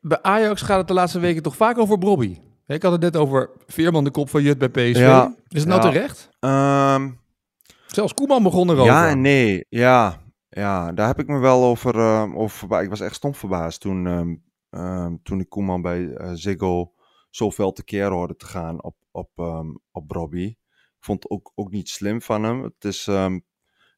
Bij 0.01 0.21
Ajax 0.21 0.61
gaat 0.61 0.77
het 0.77 0.87
de 0.87 0.93
laatste 0.93 1.19
weken 1.19 1.43
toch 1.43 1.55
vaak 1.55 1.77
over 1.77 1.97
Bobby. 1.97 2.37
Ik 2.75 2.83
had 2.83 2.91
het 2.91 3.01
net 3.01 3.17
over 3.17 3.49
Veerman 3.67 4.03
de 4.03 4.11
kop 4.11 4.29
van 4.29 4.43
Jut 4.43 4.57
bij 4.57 4.69
PSV. 4.69 4.99
Ja, 4.99 5.35
is 5.47 5.59
het 5.59 5.69
nou 5.69 5.81
ja. 5.81 5.89
terecht? 5.89 6.29
Um, 6.39 7.19
Zelfs 7.87 8.13
Koeman 8.13 8.43
begon 8.43 8.69
erover. 8.69 8.85
Ja 8.85 9.09
en 9.09 9.21
nee. 9.21 9.65
Ja, 9.69 10.21
ja, 10.49 10.91
daar 10.91 11.07
heb 11.07 11.19
ik 11.19 11.27
me 11.27 11.39
wel 11.39 11.63
over, 11.63 11.95
uh, 11.95 12.35
over 12.35 12.81
Ik 12.81 12.89
was 12.89 12.99
echt 12.99 13.15
stom 13.15 13.35
verbaasd 13.35 13.81
toen, 13.81 14.05
um, 14.05 14.43
um, 14.69 15.19
toen 15.23 15.39
ik 15.39 15.49
Koeman 15.49 15.81
bij 15.81 15.99
uh, 15.99 16.31
Ziggo 16.33 16.93
zoveel 17.29 17.71
tekeer 17.71 18.11
hoorde 18.11 18.35
te 18.35 18.45
gaan 18.45 18.83
op, 18.83 18.95
op, 19.11 19.29
op 19.91 20.11
Robbie. 20.11 20.49
Ik 20.69 21.05
vond 21.05 21.23
het 21.23 21.31
ook, 21.31 21.51
ook 21.55 21.71
niet 21.71 21.89
slim 21.89 22.21
van 22.21 22.43
hem. 22.43 22.63
Het 22.63 22.85
is, 22.85 23.05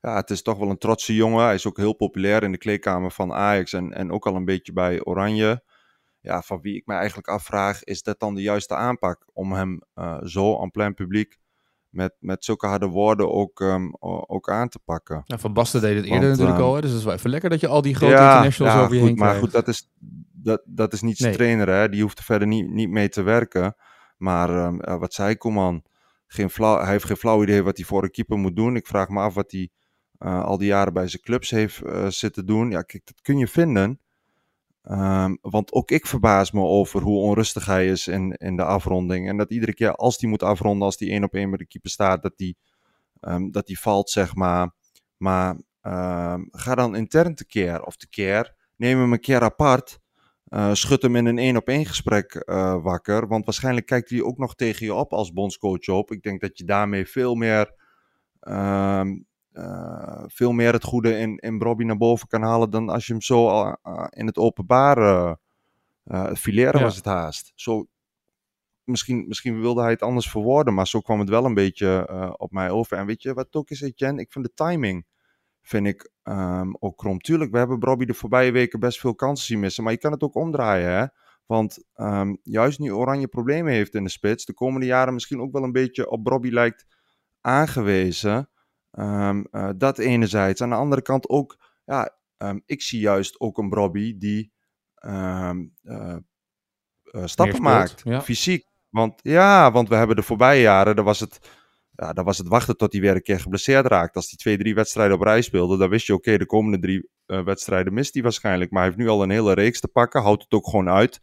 ja, 0.02 0.16
het 0.16 0.30
is 0.30 0.42
toch 0.42 0.58
wel 0.58 0.70
een 0.70 0.78
trotse 0.78 1.16
jongen. 1.16 1.44
Hij 1.44 1.54
is 1.54 1.68
ook 1.68 1.78
heel 1.78 1.96
populair 1.96 2.44
in 2.44 2.52
de 2.52 2.58
kleedkamer 2.58 3.12
van 3.12 3.34
Ajax 3.34 3.74
en, 3.74 3.94
en 3.94 4.12
ook 4.12 4.28
al 4.28 4.36
een 4.36 4.46
beetje 4.46 4.74
bij 4.74 5.04
Oranje 5.04 5.64
ja, 6.22 6.42
van 6.42 6.62
wie 6.62 6.76
ik 6.76 6.86
me 6.86 6.94
eigenlijk 6.94 7.28
afvraag, 7.28 7.84
is 7.84 8.04
dat 8.04 8.20
dan 8.20 8.36
de 8.36 8.42
juiste 8.42 8.76
aanpak 8.76 9.26
om 9.34 9.54
hem 9.54 9.82
uh, 9.96 10.18
zo 10.24 10.62
aan 10.62 10.72
plein 10.72 10.94
publiek 10.94 11.40
met, 11.90 12.16
met 12.20 12.46
zulke 12.46 12.68
harde 12.68 12.88
woorden 12.88 13.32
ook, 13.32 13.60
um, 13.60 13.96
ook 14.28 14.50
aan 14.50 14.70
te 14.70 14.80
pakken. 14.80 15.22
Ja, 15.26 15.38
van 15.38 15.54
Basten 15.54 15.82
deed 15.82 15.96
het 15.96 16.06
eerder 16.06 16.30
natuurlijk 16.30 16.58
um, 16.58 16.64
al, 16.64 16.76
hè? 16.76 16.82
dus 16.82 16.90
het 16.90 17.00
is 17.00 17.06
wel 17.06 17.14
even 17.14 17.30
lekker 17.30 17.50
dat 17.50 17.60
je 17.60 17.68
al 17.68 17.82
die 17.82 17.96
grote 17.96 18.14
ja, 18.14 18.28
internationals 18.28 18.76
ja, 18.76 18.82
over 18.82 18.94
je 18.94 19.00
goed, 19.00 19.10
heen 19.10 19.18
Maar 19.18 19.28
krijgt. 19.28 19.44
goed, 19.44 19.54
dat 19.54 19.68
is, 19.68 19.90
dat, 20.32 20.62
dat 20.66 20.94
is 20.94 21.02
niet 21.02 21.18
zijn 21.18 21.34
trainer, 21.34 21.70
hè? 21.70 21.90
die 21.90 22.02
hoeft 22.02 22.18
er 22.18 22.24
verder 22.24 22.48
niet, 22.48 22.70
niet 22.70 22.90
mee 22.90 23.10
te 23.10 23.22
werken. 23.22 23.76
Maar 24.18 24.66
um, 24.66 24.80
uh, 24.82 24.98
wat 24.98 25.14
zei 25.14 25.36
Koeman, 25.36 25.84
geen 26.28 26.50
flauw, 26.50 26.80
hij 26.80 26.92
heeft 26.92 27.06
geen 27.06 27.18
flauw 27.18 27.44
idee 27.44 27.64
wat 27.64 27.78
hij 27.78 27.86
voor 27.86 28.04
een 28.04 28.12
keeper 28.12 28.38
moet 28.38 28.56
doen. 28.56 28.76
Ik 28.76 28.88
vraag 28.88 29.10
me 29.10 29.20
af 29.20 29.34
wat 29.34 29.52
hij 29.52 29.70
uh, 30.20 30.44
al 30.44 30.58
die 30.58 30.68
jaren 30.68 30.94
bij 30.94 31.08
zijn 31.08 31.22
clubs 31.22 31.50
heeft 31.50 31.84
uh, 31.84 32.08
zitten 32.08 32.46
doen. 32.46 32.72
Ja, 32.72 32.82
kijk, 32.82 33.06
dat 33.06 33.22
kun 33.22 33.38
je 33.38 33.48
vinden. 33.48 34.00
Um, 34.84 35.38
want 35.42 35.72
ook 35.72 35.92
ik 35.92 36.08
verbaas 36.08 36.52
me 36.52 36.62
over 36.62 37.02
hoe 37.02 37.20
onrustig 37.20 37.66
hij 37.66 37.88
is 37.88 38.08
in, 38.08 38.32
in 38.32 38.56
de 38.56 38.64
afronding. 38.64 39.28
En 39.28 39.38
dat 39.38 39.52
iedere 39.52 39.74
keer 39.74 39.96
als 39.96 40.20
hij 40.20 40.30
moet 40.30 40.44
afronden, 40.44 40.86
als 40.86 41.00
hij 41.00 41.10
één 41.10 41.24
op 41.24 41.34
één 41.34 41.50
met 41.50 41.60
de 41.60 41.68
keeper 41.68 41.90
staat, 41.90 42.22
dat 42.22 42.34
hij 42.36 42.56
um, 43.22 43.52
dat 43.52 43.68
die 43.68 43.80
valt, 43.80 44.10
zeg 44.10 44.36
maar. 44.36 44.74
Maar 45.18 45.50
um, 45.82 46.48
ga 46.52 46.76
dan 46.76 46.96
intern 46.96 47.36
tekeer 47.36 47.84
of 47.84 47.96
tekeer. 47.96 48.56
Neem 48.76 49.00
hem 49.00 49.14
een 49.14 49.20
keer 49.20 49.42
apart. 49.42 50.00
Uh, 50.48 50.74
schud 50.74 51.02
hem 51.02 51.16
in 51.16 51.26
een 51.26 51.38
één 51.38 51.58
op 51.58 51.68
één 51.68 51.86
gesprek 51.86 52.44
uh, 52.46 52.84
wakker. 52.84 53.28
Want 53.28 53.46
waarschijnlijk 53.46 53.86
kijkt 53.86 54.10
hij 54.10 54.22
ook 54.22 54.38
nog 54.38 54.56
tegen 54.56 54.86
je 54.86 54.94
op 54.94 55.14
als 55.14 55.34
bondscoach 55.34 55.88
op. 55.88 56.12
Ik 56.12 56.24
denk 56.24 56.42
dat 56.42 56.58
je 56.58 56.64
daarmee 56.64 57.08
veel 57.08 57.36
meer 57.36 57.74
uh, 58.42 59.02
veel 60.28 60.52
meer 60.52 60.74
het 60.74 60.84
goede 60.84 61.18
in, 61.18 61.38
in 61.38 61.58
Bobby 61.58 61.84
naar 61.84 61.98
boven 61.98 62.28
kan 62.28 62.42
halen 62.42 62.70
dan 62.70 62.90
als 62.90 63.06
je 63.06 63.12
hem 63.12 63.22
zo 63.22 63.48
uh, 63.48 63.74
uh, 63.84 64.06
in 64.10 64.26
het 64.26 64.38
openbaar 64.38 64.98
uh, 66.06 66.34
fileren 66.34 66.80
ja. 66.80 66.86
was 66.86 66.96
het 66.96 67.06
haast. 67.06 67.52
Zo, 67.56 67.86
misschien, 68.84 69.28
misschien 69.28 69.62
wilde 69.62 69.82
hij 69.82 69.92
het 69.92 70.02
anders 70.02 70.30
verwoorden, 70.30 70.74
maar 70.74 70.88
zo 70.88 71.00
kwam 71.00 71.20
het 71.20 71.30
wel 71.30 71.46
een 71.46 71.54
beetje 71.54 72.08
uh, 72.12 72.34
op 72.38 72.52
mij 72.52 72.70
over. 72.70 72.98
En 72.98 73.06
weet 73.06 73.22
je 73.22 73.34
wat 73.34 73.56
ook 73.56 73.70
is, 73.70 73.82
Etienne? 73.82 74.22
Ik 74.22 74.32
vind 74.32 74.46
de 74.46 74.54
timing 74.54 75.06
vind 75.62 75.88
ik 75.88 76.12
um, 76.24 76.76
ook 76.80 76.98
krom. 76.98 77.20
Tuurlijk, 77.20 77.52
we 77.52 77.58
hebben 77.58 77.80
Bobby 77.80 78.06
de 78.06 78.14
voorbije 78.14 78.52
weken 78.52 78.80
best 78.80 79.00
veel 79.00 79.16
kansen 79.16 79.46
zien 79.46 79.60
missen, 79.60 79.84
maar 79.84 79.94
je 79.94 80.00
kan 80.00 80.12
het 80.12 80.24
ook 80.24 80.36
omdraaien, 80.36 80.92
hè? 80.92 81.06
Want 81.46 81.84
um, 81.96 82.38
juist 82.44 82.80
nu 82.80 82.94
Oranje 82.94 83.28
problemen 83.28 83.74
heeft 83.74 83.96
in 83.96 84.04
de 84.04 84.10
spits, 84.10 84.46
de 84.46 84.54
komende 84.54 84.86
jaren 84.86 85.14
misschien 85.14 85.42
ook 85.42 85.52
wel 85.52 85.64
een 85.64 85.72
beetje 85.72 86.10
op 86.10 86.24
Bobby 86.24 86.50
lijkt 86.50 86.86
aangewezen. 87.42 88.50
Um, 89.00 89.48
uh, 89.52 89.70
dat 89.76 89.98
enerzijds. 89.98 90.62
Aan 90.62 90.70
de 90.70 90.76
andere 90.76 91.02
kant 91.02 91.30
ook, 91.30 91.58
ja, 91.86 92.18
um, 92.38 92.62
ik 92.66 92.82
zie 92.82 93.00
juist 93.00 93.40
ook 93.40 93.58
een 93.58 93.70
Bobby 93.70 94.18
die 94.18 94.52
um, 95.06 95.76
uh, 95.84 96.16
uh, 97.04 97.26
stappen 97.26 97.62
maakt, 97.62 98.02
ja. 98.04 98.22
fysiek. 98.22 98.66
Want 98.90 99.20
ja, 99.24 99.72
want 99.72 99.90
we 99.90 99.96
hebben 99.96 100.16
de 100.16 100.24
voorbije 100.24 100.62
jaren, 100.62 100.96
daar 100.96 101.06
was 101.06 101.20
het, 101.20 101.40
ja, 101.96 102.14
daar 102.14 102.24
was 102.24 102.38
het 102.38 102.48
wachten 102.48 102.78
tot 102.78 102.92
hij 102.92 103.02
weer 103.02 103.16
een 103.16 103.22
keer 103.22 103.40
geblesseerd 103.40 103.86
raakt. 103.86 104.16
Als 104.16 104.30
hij 104.30 104.38
twee, 104.38 104.58
drie 104.58 104.76
wedstrijden 104.76 105.16
op 105.16 105.24
rij 105.24 105.42
speelde, 105.42 105.78
dan 105.78 105.90
wist 105.90 106.08
je, 106.08 106.14
oké, 106.14 106.22
okay, 106.22 106.38
de 106.38 106.46
komende 106.46 106.80
drie 106.80 107.10
wedstrijden 107.26 107.94
mist 107.94 108.14
hij 108.14 108.24
waarschijnlijk. 108.24 108.72
Maar 108.72 108.82
hij 108.82 108.90
heeft 108.90 109.04
nu 109.04 109.10
al 109.10 109.24
een 109.24 109.30
hele 109.30 109.54
reeks 109.54 109.80
te 109.80 109.88
pakken, 109.88 110.22
houdt 110.22 110.44
het 110.44 110.54
ook 110.54 110.68
gewoon 110.68 110.90
uit 110.90 111.22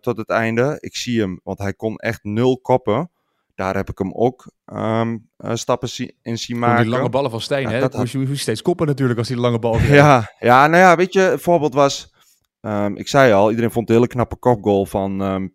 tot 0.00 0.16
het 0.16 0.28
einde. 0.28 0.76
Ik 0.80 0.96
zie 0.96 1.20
hem, 1.20 1.40
want 1.42 1.58
hij 1.58 1.74
kon 1.74 1.96
echt 1.96 2.24
nul 2.24 2.60
koppen 2.60 3.10
daar 3.56 3.76
heb 3.76 3.90
ik 3.90 3.98
hem 3.98 4.12
ook 4.12 4.52
um, 4.66 5.28
uh, 5.38 5.54
stappen 5.54 5.88
in 6.22 6.38
zien 6.38 6.58
maken. 6.58 6.82
Die 6.82 6.92
lange 6.92 7.08
ballen 7.08 7.30
van 7.30 7.40
Stijn, 7.40 7.62
ja, 7.62 7.70
hè? 7.70 7.80
Dat 7.80 7.94
moest 7.94 8.12
je 8.12 8.36
steeds 8.36 8.62
koppen 8.62 8.86
natuurlijk 8.86 9.18
als 9.18 9.28
die 9.28 9.36
lange 9.36 9.58
bal. 9.58 9.78
Ja, 10.00 10.32
ja, 10.38 10.66
nou 10.66 10.82
ja, 10.82 10.96
weet 10.96 11.12
je, 11.12 11.20
het 11.20 11.40
voorbeeld 11.40 11.74
was... 11.74 12.14
Um, 12.60 12.96
ik 12.96 13.08
zei 13.08 13.32
al, 13.32 13.48
iedereen 13.48 13.70
vond 13.70 13.88
een 13.88 13.94
hele 13.94 14.06
knappe 14.06 14.36
kopgoal 14.36 14.86
van... 14.86 15.20
Um, 15.20 15.54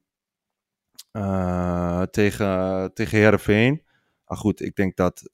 uh, 1.11 2.01
tegen, 2.01 2.91
tegen 2.93 3.17
Heerenveen. 3.17 3.83
Maar 4.25 4.37
goed, 4.37 4.61
ik 4.61 4.75
denk 4.75 4.95
dat 4.95 5.29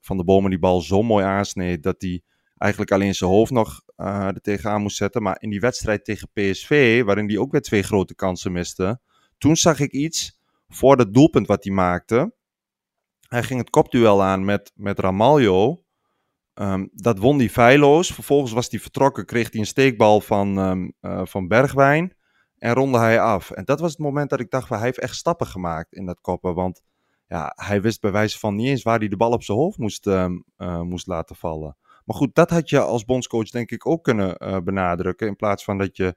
Van 0.00 0.16
de 0.16 0.24
Bomen 0.24 0.50
die 0.50 0.58
bal 0.58 0.80
zo 0.80 1.02
mooi 1.02 1.24
aansneed... 1.24 1.82
dat 1.82 1.94
hij 1.98 2.22
eigenlijk 2.58 2.92
alleen 2.92 3.14
zijn 3.14 3.30
hoofd 3.30 3.50
nog 3.50 3.80
uh, 3.96 4.26
er 4.26 4.40
tegenaan 4.40 4.82
moest 4.82 4.96
zetten. 4.96 5.22
Maar 5.22 5.36
in 5.40 5.50
die 5.50 5.60
wedstrijd 5.60 6.04
tegen 6.04 6.30
PSV, 6.32 7.02
waarin 7.04 7.28
hij 7.28 7.38
ook 7.38 7.52
weer 7.52 7.60
twee 7.60 7.82
grote 7.82 8.14
kansen 8.14 8.52
miste... 8.52 9.00
toen 9.38 9.56
zag 9.56 9.80
ik 9.80 9.92
iets 9.92 10.40
voor 10.74 10.96
dat 10.96 11.14
doelpunt 11.14 11.46
wat 11.46 11.64
hij 11.64 11.72
maakte. 11.72 12.34
Hij 13.28 13.42
ging 13.42 13.60
het 13.60 13.70
kopduel 13.70 14.22
aan 14.22 14.44
met, 14.44 14.72
met 14.74 14.98
Ramaljo. 14.98 15.84
Um, 16.54 16.88
dat 16.92 17.18
won 17.18 17.38
hij 17.38 17.50
feilloos. 17.50 18.12
Vervolgens 18.12 18.52
was 18.52 18.70
hij 18.70 18.80
vertrokken, 18.80 19.26
kreeg 19.26 19.50
hij 19.50 19.60
een 19.60 19.66
steekbal 19.66 20.20
van, 20.20 20.58
um, 20.58 20.92
uh, 21.00 21.20
van 21.24 21.48
Bergwijn. 21.48 22.16
En 22.58 22.74
ronde 22.74 22.98
hij 22.98 23.20
af. 23.20 23.50
En 23.50 23.64
dat 23.64 23.80
was 23.80 23.90
het 23.90 24.00
moment 24.00 24.30
dat 24.30 24.40
ik 24.40 24.50
dacht, 24.50 24.68
hij 24.68 24.80
heeft 24.80 24.98
echt 24.98 25.14
stappen 25.14 25.46
gemaakt 25.46 25.92
in 25.92 26.06
dat 26.06 26.20
koppen. 26.20 26.54
Want 26.54 26.82
ja, 27.26 27.52
hij 27.56 27.80
wist 27.80 28.00
bij 28.00 28.12
wijze 28.12 28.38
van 28.38 28.54
niet 28.54 28.68
eens 28.68 28.82
waar 28.82 28.98
hij 28.98 29.08
de 29.08 29.16
bal 29.16 29.32
op 29.32 29.42
zijn 29.42 29.58
hoofd 29.58 29.78
moest, 29.78 30.06
um, 30.06 30.44
uh, 30.58 30.80
moest 30.80 31.06
laten 31.06 31.36
vallen. 31.36 31.76
Maar 32.04 32.16
goed, 32.16 32.34
dat 32.34 32.50
had 32.50 32.68
je 32.68 32.80
als 32.80 33.04
bondscoach 33.04 33.50
denk 33.50 33.70
ik 33.70 33.86
ook 33.86 34.04
kunnen 34.04 34.36
uh, 34.38 34.58
benadrukken. 34.58 35.26
In 35.26 35.36
plaats 35.36 35.64
van 35.64 35.78
dat 35.78 35.96
je 35.96 36.16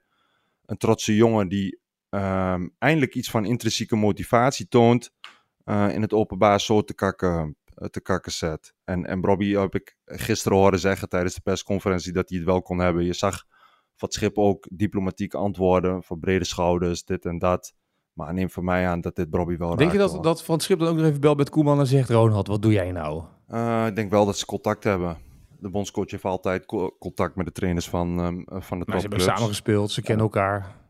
een 0.66 0.76
trotse 0.76 1.14
jongen 1.14 1.48
die 1.48 1.80
um, 2.16 2.74
eindelijk 2.78 3.14
iets 3.14 3.30
van 3.30 3.44
intrinsieke 3.44 3.96
motivatie 3.96 4.68
toont 4.68 5.12
uh, 5.64 5.94
in 5.94 6.02
het 6.02 6.12
openbaar 6.12 6.60
zo 6.60 6.82
te 6.82 6.94
kakken, 6.94 7.56
uh, 7.78 7.88
te 7.88 8.00
kakken 8.00 8.32
zet. 8.32 8.74
En, 8.84 9.06
en 9.06 9.24
Robbie 9.24 9.58
heb 9.58 9.74
ik 9.74 9.96
gisteren 10.04 10.58
horen 10.58 10.78
zeggen 10.78 11.08
tijdens 11.08 11.34
de 11.34 11.40
persconferentie 11.40 12.12
dat 12.12 12.28
hij 12.28 12.38
het 12.38 12.46
wel 12.46 12.62
kon 12.62 12.78
hebben. 12.78 13.04
Je 13.04 13.12
zag 13.12 13.44
van 13.96 14.08
het 14.08 14.12
schip 14.12 14.38
ook 14.38 14.66
diplomatiek 14.72 15.34
antwoorden 15.34 16.02
van 16.02 16.20
brede 16.20 16.44
schouders, 16.44 17.04
dit 17.04 17.24
en 17.24 17.38
dat. 17.38 17.74
Maar 18.12 18.34
neem 18.34 18.50
van 18.50 18.64
mij 18.64 18.88
aan 18.88 19.00
dat 19.00 19.16
dit 19.16 19.26
Robbie 19.30 19.58
wel 19.58 19.76
Denk 19.76 19.92
je 19.92 19.98
dat, 19.98 20.22
dat 20.22 20.44
Van 20.44 20.54
het 20.54 20.64
Schip 20.64 20.78
dan 20.78 20.88
ook 20.88 20.96
nog 20.96 21.06
even 21.06 21.20
belt 21.20 21.36
met 21.36 21.50
Koeman 21.50 21.78
en 21.78 21.86
zegt... 21.86 22.10
Ronald, 22.10 22.46
wat 22.46 22.62
doe 22.62 22.72
jij 22.72 22.92
nou? 22.92 23.22
Uh, 23.48 23.86
ik 23.86 23.96
denk 23.96 24.10
wel 24.10 24.26
dat 24.26 24.38
ze 24.38 24.46
contact 24.46 24.84
hebben. 24.84 25.18
De 25.58 25.70
bondscoach 25.70 26.10
heeft 26.10 26.24
altijd 26.24 26.66
co 26.66 26.96
contact 26.98 27.36
met 27.36 27.46
de 27.46 27.52
trainers 27.52 27.88
van, 27.88 28.18
um, 28.18 28.44
van 28.46 28.78
de 28.78 28.84
maar 28.86 29.00
ze 29.00 29.08
hebben 29.08 29.20
samen 29.20 29.48
gespeeld, 29.48 29.90
ze 29.90 30.02
kennen 30.02 30.24
elkaar. 30.24 30.85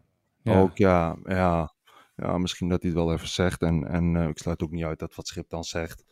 Ja. 0.53 0.61
Ook 0.61 0.77
ja, 0.77 1.17
ja, 1.25 1.75
ja, 2.17 2.39
misschien 2.39 2.69
dat 2.69 2.83
hij 2.83 2.91
het 2.91 3.01
wel 3.01 3.13
even 3.13 3.29
zegt. 3.29 3.63
En, 3.63 3.89
en 3.89 4.15
uh, 4.15 4.29
ik 4.29 4.39
sluit 4.39 4.63
ook 4.63 4.71
niet 4.71 4.85
uit 4.85 4.99
dat 4.99 5.15
wat 5.15 5.27
Schip 5.27 5.49
dan 5.49 5.65
zegt. 5.65 6.05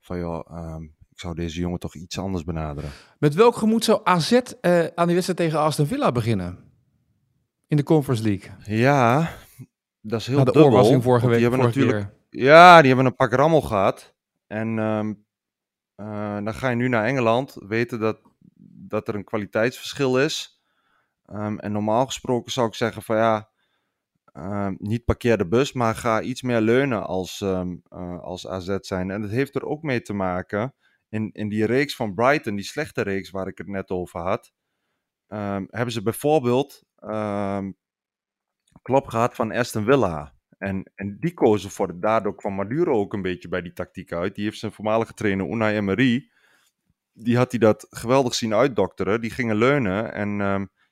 Van 0.00 0.18
ja, 0.18 0.44
um, 0.50 0.94
ik 1.10 1.20
zou 1.20 1.34
deze 1.34 1.60
jongen 1.60 1.78
toch 1.78 1.94
iets 1.94 2.18
anders 2.18 2.44
benaderen. 2.44 2.90
Met 3.18 3.34
welk 3.34 3.56
gemoed 3.56 3.84
zou 3.84 4.00
AZ 4.04 4.30
uh, 4.32 4.40
aan 4.94 5.06
die 5.06 5.14
wedstrijd 5.14 5.36
tegen 5.36 5.58
Aston 5.58 5.86
Villa 5.86 6.12
beginnen? 6.12 6.58
In 7.66 7.76
de 7.76 7.82
Conference 7.82 8.22
League. 8.22 8.50
Ja, 8.78 9.30
dat 10.00 10.20
is 10.20 10.26
heel 10.26 10.36
nou, 10.36 10.52
de 10.52 10.58
dubbel. 10.58 11.02
vorige 11.02 11.26
week. 11.26 11.38
Die 11.38 11.48
hebben 11.48 11.66
natuurlijk, 11.66 11.98
keer. 12.30 12.42
Ja, 12.42 12.78
die 12.78 12.86
hebben 12.86 13.06
een 13.06 13.14
pak 13.14 13.32
rammel 13.32 13.60
gehad. 13.60 14.14
En 14.46 14.78
um, 14.78 15.24
uh, 15.96 16.34
dan 16.44 16.54
ga 16.54 16.68
je 16.68 16.76
nu 16.76 16.88
naar 16.88 17.04
Engeland. 17.04 17.56
Weten 17.60 18.00
dat 18.00 18.18
dat 18.88 19.08
er 19.08 19.14
een 19.14 19.24
kwaliteitsverschil 19.24 20.20
is. 20.20 20.62
Ehm, 21.24 21.58
en 21.58 21.72
normaal 21.72 22.06
gesproken 22.06 22.52
zou 22.52 22.66
ik 22.66 22.74
zeggen 22.74 23.02
van 23.02 23.16
ja, 23.16 23.50
ehm, 24.38 24.74
niet 24.78 25.04
parkeer 25.04 25.38
de 25.38 25.48
bus, 25.48 25.72
maar 25.72 25.94
ga 25.94 26.20
iets 26.22 26.42
meer 26.42 26.60
leunen 26.60 27.06
als, 27.06 27.40
ehm, 27.40 27.76
eh, 27.88 28.20
als 28.20 28.46
AZ 28.46 28.76
zijn. 28.80 29.10
En 29.10 29.20
dat 29.20 29.30
heeft 29.30 29.54
er 29.54 29.64
ook 29.64 29.82
mee 29.82 30.02
te 30.02 30.12
maken 30.12 30.74
in, 31.08 31.30
in 31.32 31.48
die 31.48 31.66
reeks 31.66 31.96
van 31.96 32.14
Brighton, 32.14 32.54
die 32.54 32.64
slechte 32.64 33.02
reeks 33.02 33.30
waar 33.30 33.46
ik 33.46 33.58
het 33.58 33.68
net 33.68 33.90
over 33.90 34.20
had. 34.20 34.52
ehm, 35.28 35.64
hebben 35.70 35.92
ze 35.92 36.02
bijvoorbeeld 36.02 36.82
ehm 36.96 37.70
klop 38.82 39.06
gehad 39.06 39.34
van 39.34 39.52
Aston 39.52 39.84
Villa. 39.84 40.34
En, 40.58 40.92
en 40.94 41.16
die 41.20 41.34
kozen 41.34 41.70
voor 41.70 41.88
het. 41.88 42.02
Daardoor 42.02 42.34
kwam 42.34 42.54
Maduro 42.54 42.92
ook 42.92 43.12
een 43.12 43.22
beetje 43.22 43.48
bij 43.48 43.62
die 43.62 43.72
tactiek 43.72 44.12
uit. 44.12 44.34
Die 44.34 44.44
heeft 44.44 44.58
zijn 44.58 44.72
voormalige 44.72 45.14
trainer 45.14 45.46
Unai 45.46 45.76
Emery. 45.76 46.30
Die 47.12 47.36
had 47.36 47.50
hij 47.50 47.60
dat 47.60 47.86
geweldig 47.90 48.34
zien 48.34 48.54
uitdokteren. 48.54 49.20
Die 49.20 49.30
gingen 49.30 49.56
leunen. 49.56 50.12
En 50.12 50.30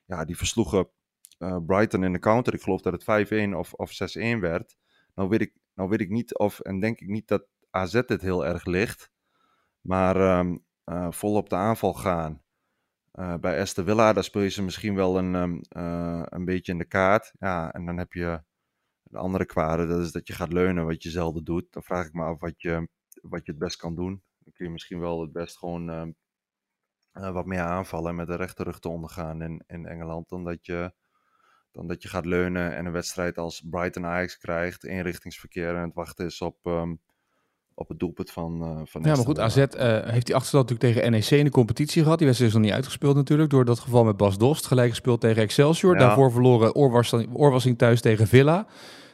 ja, 0.05 0.25
die 0.25 0.37
versloegen 0.37 0.89
Brighton 1.65 2.03
in 2.03 2.13
de 2.13 2.19
counter. 2.19 2.53
Ik 2.53 2.61
geloof 2.61 2.81
dat 2.81 3.05
het 3.05 3.27
5-1 3.51 3.55
of, 3.55 3.73
of 3.73 3.91
6-1 3.91 4.39
werd. 4.39 4.75
Nou 5.15 5.29
weet, 5.29 5.41
ik, 5.41 5.53
nou 5.73 5.89
weet 5.89 6.01
ik 6.01 6.09
niet 6.09 6.37
of. 6.37 6.59
En 6.59 6.79
denk 6.79 6.99
ik 6.99 7.07
niet 7.07 7.27
dat 7.27 7.47
AZ 7.69 7.93
het 7.93 8.21
heel 8.21 8.45
erg 8.45 8.65
ligt. 8.65 9.11
Maar 9.81 10.15
eh, 10.83 11.11
vol 11.11 11.35
op 11.35 11.49
de 11.49 11.55
aanval 11.55 11.93
gaan. 11.93 12.41
Eh, 13.17 13.35
bij 13.37 13.61
Aston 13.61 13.85
Villa, 13.85 14.13
daar 14.13 14.23
speel 14.23 14.41
je 14.41 14.49
ze 14.49 14.63
misschien 14.63 14.95
wel 14.95 15.17
een, 15.17 15.35
ehm, 15.35 15.59
eh, 15.69 16.21
een 16.25 16.45
beetje 16.45 16.71
in 16.71 16.77
de 16.77 16.85
kaart. 16.85 17.33
Ja, 17.39 17.73
en 17.73 17.85
dan 17.85 17.97
heb 17.97 18.13
je 18.13 18.43
de 19.03 19.17
andere 19.17 19.45
kwade, 19.45 19.87
dat 19.87 19.99
is 19.99 20.11
dat 20.11 20.27
je 20.27 20.33
gaat 20.33 20.53
leunen, 20.53 20.85
wat 20.85 21.03
je 21.03 21.09
zelden 21.09 21.43
doet. 21.43 21.71
Dan 21.71 21.83
vraag 21.83 22.05
ik 22.05 22.13
me 22.13 22.23
af 22.23 22.39
wat 22.39 22.61
je, 22.61 22.89
wat 23.21 23.45
je 23.45 23.51
het 23.51 23.59
best 23.59 23.77
kan 23.77 23.95
doen. 23.95 24.23
Dan 24.39 24.53
kun 24.53 24.65
je 24.65 24.71
misschien 24.71 24.99
wel 24.99 25.21
het 25.21 25.31
best 25.31 25.57
gewoon 25.57 25.89
ehm, 25.89 26.11
eh, 27.11 27.31
wat 27.31 27.45
meer 27.45 27.61
aanvallen 27.61 28.09
en 28.09 28.15
met 28.15 28.27
de 28.27 28.35
rechterrug 28.35 28.79
te 28.79 28.89
ondergaan 28.89 29.41
in, 29.41 29.63
in 29.67 29.85
Engeland. 29.85 30.29
Dan 30.29 30.43
dat, 30.43 30.65
je, 30.65 30.93
dan 31.77 31.87
dat 31.87 32.01
je 32.03 32.09
gaat 32.09 32.25
leunen 32.25 32.75
en 32.75 32.85
een 32.85 32.91
wedstrijd 32.91 33.37
als 33.37 33.63
Brighton 33.69 34.05
Ajax 34.05 34.37
krijgt, 34.37 34.85
eenrichtingsverkeer 34.85 35.75
en 35.75 35.81
het 35.81 35.93
wachten 35.93 36.25
is 36.25 36.41
op, 36.41 36.55
ehm, 36.63 36.93
op 37.73 37.87
het 37.89 37.99
doelpunt 37.99 38.31
van, 38.31 38.61
eh 38.61 38.81
van 38.85 39.01
Ja, 39.03 39.15
maar 39.15 39.25
goed. 39.25 39.39
AZ 39.39 39.57
eh, 39.57 39.99
heeft 40.05 40.25
die 40.25 40.35
achterstand 40.35 40.69
natuurlijk 40.69 40.95
tegen 40.95 41.11
NEC 41.11 41.29
in 41.29 41.43
de 41.45 41.51
competitie 41.51 42.01
gehad. 42.03 42.17
Die 42.17 42.27
wedstrijd 42.27 42.53
is 42.53 42.57
nog 42.57 42.67
niet 42.67 42.75
uitgespeeld 42.77 43.15
natuurlijk, 43.15 43.49
door 43.49 43.65
dat 43.65 43.79
geval 43.79 44.03
met 44.03 44.17
Bas 44.17 44.37
Dost. 44.37 44.65
Gelijk 44.65 44.89
gespeeld 44.89 45.21
tegen 45.21 45.41
Excelsior. 45.41 45.93
Ja. 45.93 45.99
Daarvoor 45.99 46.31
verloren 46.31 46.75
oorwassing, 46.75 47.29
oorwassing 47.33 47.77
thuis 47.77 48.01
tegen 48.01 48.27
Villa. 48.27 48.67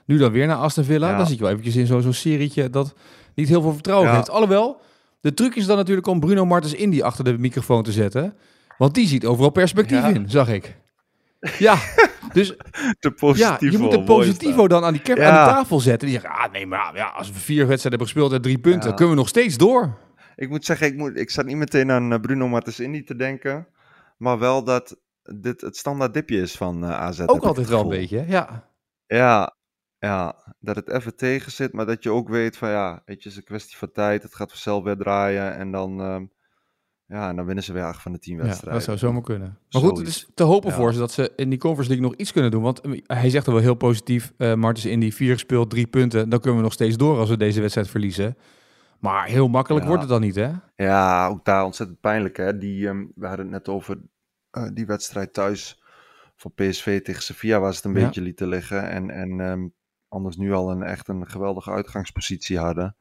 Nu 0.05 0.17
dan 0.17 0.31
weer 0.31 0.47
naar 0.47 0.57
Aston 0.57 0.83
Villa. 0.83 1.09
Ja. 1.09 1.17
Dan 1.17 1.25
zit 1.25 1.35
je 1.35 1.41
wel 1.41 1.51
eventjes 1.51 1.75
in 1.75 1.85
zo'n 1.85 2.01
zo'n 2.01 2.13
serietje 2.13 2.69
dat 2.69 2.93
niet 3.35 3.47
heel 3.47 3.61
veel 3.61 3.73
vertrouwen 3.73 4.09
Ja. 4.09 4.15
heeft. 4.15 4.29
Alhoewel, 4.29 4.81
de 5.19 5.33
truc 5.33 5.55
is 5.55 5.65
dan 5.65 5.77
natuurlijk 5.77 6.07
om 6.07 6.19
Bruno 6.19 6.45
Martens 6.45 6.73
Indy 6.73 7.01
achter 7.01 7.23
de 7.23 7.37
microfoon 7.37 7.83
te 7.83 7.91
zetten. 7.91 8.35
Want 8.77 8.93
die 8.93 9.07
ziet 9.07 9.25
overal 9.25 9.49
perspectief 9.51 9.97
Ja. 10.01 10.07
in, 10.07 10.29
zag 10.29 10.49
ik. 10.49 10.81
Ja, 11.57 11.77
dus 12.33 12.47
De 12.99 13.31
ja, 13.35 13.57
je 13.59 13.77
moet 13.77 13.93
is 13.93 14.03
positivo 14.03 14.67
dan 14.67 14.83
aan 14.83 14.93
die, 14.93 15.01
Ja. 15.15 15.29
aan 15.29 15.45
die 15.45 15.53
tafel 15.55 15.79
zetten. 15.79 16.07
Die 16.09 16.19
zeggen, 16.19 16.39
ah 16.39 16.51
nee, 16.51 16.65
maar 16.67 16.95
ja, 16.95 17.07
als 17.07 17.27
we 17.31 17.39
vier 17.39 17.67
wedstrijden 17.67 17.89
hebben 17.99 18.07
gespeeld 18.07 18.31
en 18.31 18.41
drie 18.41 18.59
punten, 18.59 18.89
Ja. 18.89 18.95
kunnen 18.95 19.13
we 19.13 19.19
nog 19.19 19.29
steeds 19.29 19.57
door. 19.57 19.97
Ik 20.35 20.49
moet 20.49 20.65
zeggen, 20.65 20.87
ik, 20.87 20.97
moet, 20.97 21.17
ik 21.17 21.29
zat 21.29 21.45
niet 21.45 21.57
meteen 21.57 21.91
aan 21.91 22.13
eh, 22.13 22.19
Bruno 22.19 22.47
Martens 22.47 22.79
Indy 22.79 23.03
te 23.03 23.15
denken. 23.15 23.67
Maar 24.17 24.39
wel 24.39 24.63
dat 24.63 24.95
dit 25.39 25.61
het 25.61 25.77
standaard 25.77 26.13
dipje 26.13 26.41
is 26.41 26.55
van 26.55 26.83
eh, 26.83 26.99
AZ. 26.99 27.19
Ook 27.25 27.43
altijd 27.43 27.67
wel 27.67 27.81
een 27.81 27.89
beetje, 27.89 28.25
ja. 28.27 28.67
Ja, 29.05 29.55
ja, 29.99 30.35
dat 30.59 30.75
het 30.75 30.89
even 30.89 31.15
tegen 31.15 31.51
zit, 31.51 31.73
maar 31.73 31.85
dat 31.85 32.03
je 32.03 32.09
ook 32.11 32.29
weet 32.29 32.57
van 32.57 32.69
ja, 32.69 32.91
weet 33.05 33.23
je, 33.23 33.29
het 33.29 33.31
is 33.31 33.35
een 33.35 33.43
kwestie 33.43 33.77
van 33.77 33.91
tijd. 33.91 34.23
Het 34.23 34.35
gaat 34.35 34.49
vanzelf 34.49 34.83
weer 34.83 34.97
draaien 34.97 35.55
en 35.55 35.71
dan, 35.71 36.01
ehm, 36.01 36.25
ja, 37.13 37.29
en 37.29 37.35
dan 37.35 37.45
winnen 37.45 37.63
ze 37.63 37.73
weer 37.73 37.83
acht 37.83 38.01
van 38.01 38.11
de 38.11 38.19
tien 38.19 38.35
Ja, 38.37 38.43
wedstrijden. 38.43 38.73
dat 38.73 38.83
zou 38.83 38.97
zomaar 38.97 39.21
kunnen. 39.21 39.57
Maar 39.71 39.81
goed, 39.81 39.97
het 39.97 40.07
is 40.07 40.27
te 40.33 40.43
hopen 40.43 40.69
Ja. 40.69 40.75
voor 40.75 40.93
ze 40.93 40.99
dat 40.99 41.11
ze 41.11 41.33
in 41.35 41.49
die 41.49 41.59
Conference 41.59 41.91
League 41.91 42.09
nog 42.09 42.19
iets 42.19 42.31
kunnen 42.31 42.51
doen. 42.51 42.61
Want 42.61 42.81
eh, 42.81 43.01
hij 43.03 43.29
zegt 43.29 43.47
er 43.47 43.53
wel 43.53 43.61
heel 43.61 43.75
positief, 43.75 44.33
eh 44.37 44.53
Martens 44.53 44.85
in 44.85 44.99
die 44.99 45.13
vier 45.13 45.33
gespeeld, 45.33 45.69
drie 45.69 45.87
punten. 45.87 46.29
Dan 46.29 46.39
kunnen 46.39 46.57
we 46.57 46.63
nog 46.63 46.73
steeds 46.73 46.97
door 46.97 47.17
als 47.17 47.29
we 47.29 47.37
deze 47.37 47.59
wedstrijd 47.61 47.87
verliezen. 47.89 48.37
Maar 48.99 49.25
heel 49.27 49.47
makkelijk 49.47 49.81
Ja. 49.83 49.87
wordt 49.87 50.03
het 50.03 50.11
dan 50.11 50.21
niet, 50.21 50.35
hè? 50.35 50.51
Ja, 50.75 51.27
ook 51.27 51.45
daar 51.45 51.63
ontzettend 51.65 51.99
pijnlijk 51.99 52.37
hè. 52.37 52.57
Die, 52.57 52.87
ehm, 52.87 53.05
we 53.15 53.27
hadden 53.27 53.45
het 53.45 53.53
net 53.55 53.69
over 53.69 53.97
eh, 54.51 54.67
die 54.73 54.85
wedstrijd 54.85 55.33
thuis 55.33 55.83
van 56.35 56.51
PSV 56.55 57.01
tegen 57.01 57.21
Sevilla 57.23 57.59
waar 57.59 57.71
ze 57.73 57.77
het 57.77 57.85
een 57.85 57.99
Ja. 58.01 58.05
beetje 58.05 58.21
lieten 58.21 58.47
liggen. 58.47 58.89
En, 58.89 59.09
en 59.09 59.39
ehm, 59.39 59.67
anders 60.07 60.35
nu 60.37 60.53
al 60.53 60.71
een 60.71 60.83
echt 60.83 61.07
een 61.07 61.27
geweldige 61.29 61.71
uitgangspositie 61.71 62.57
hadden. 62.59 62.95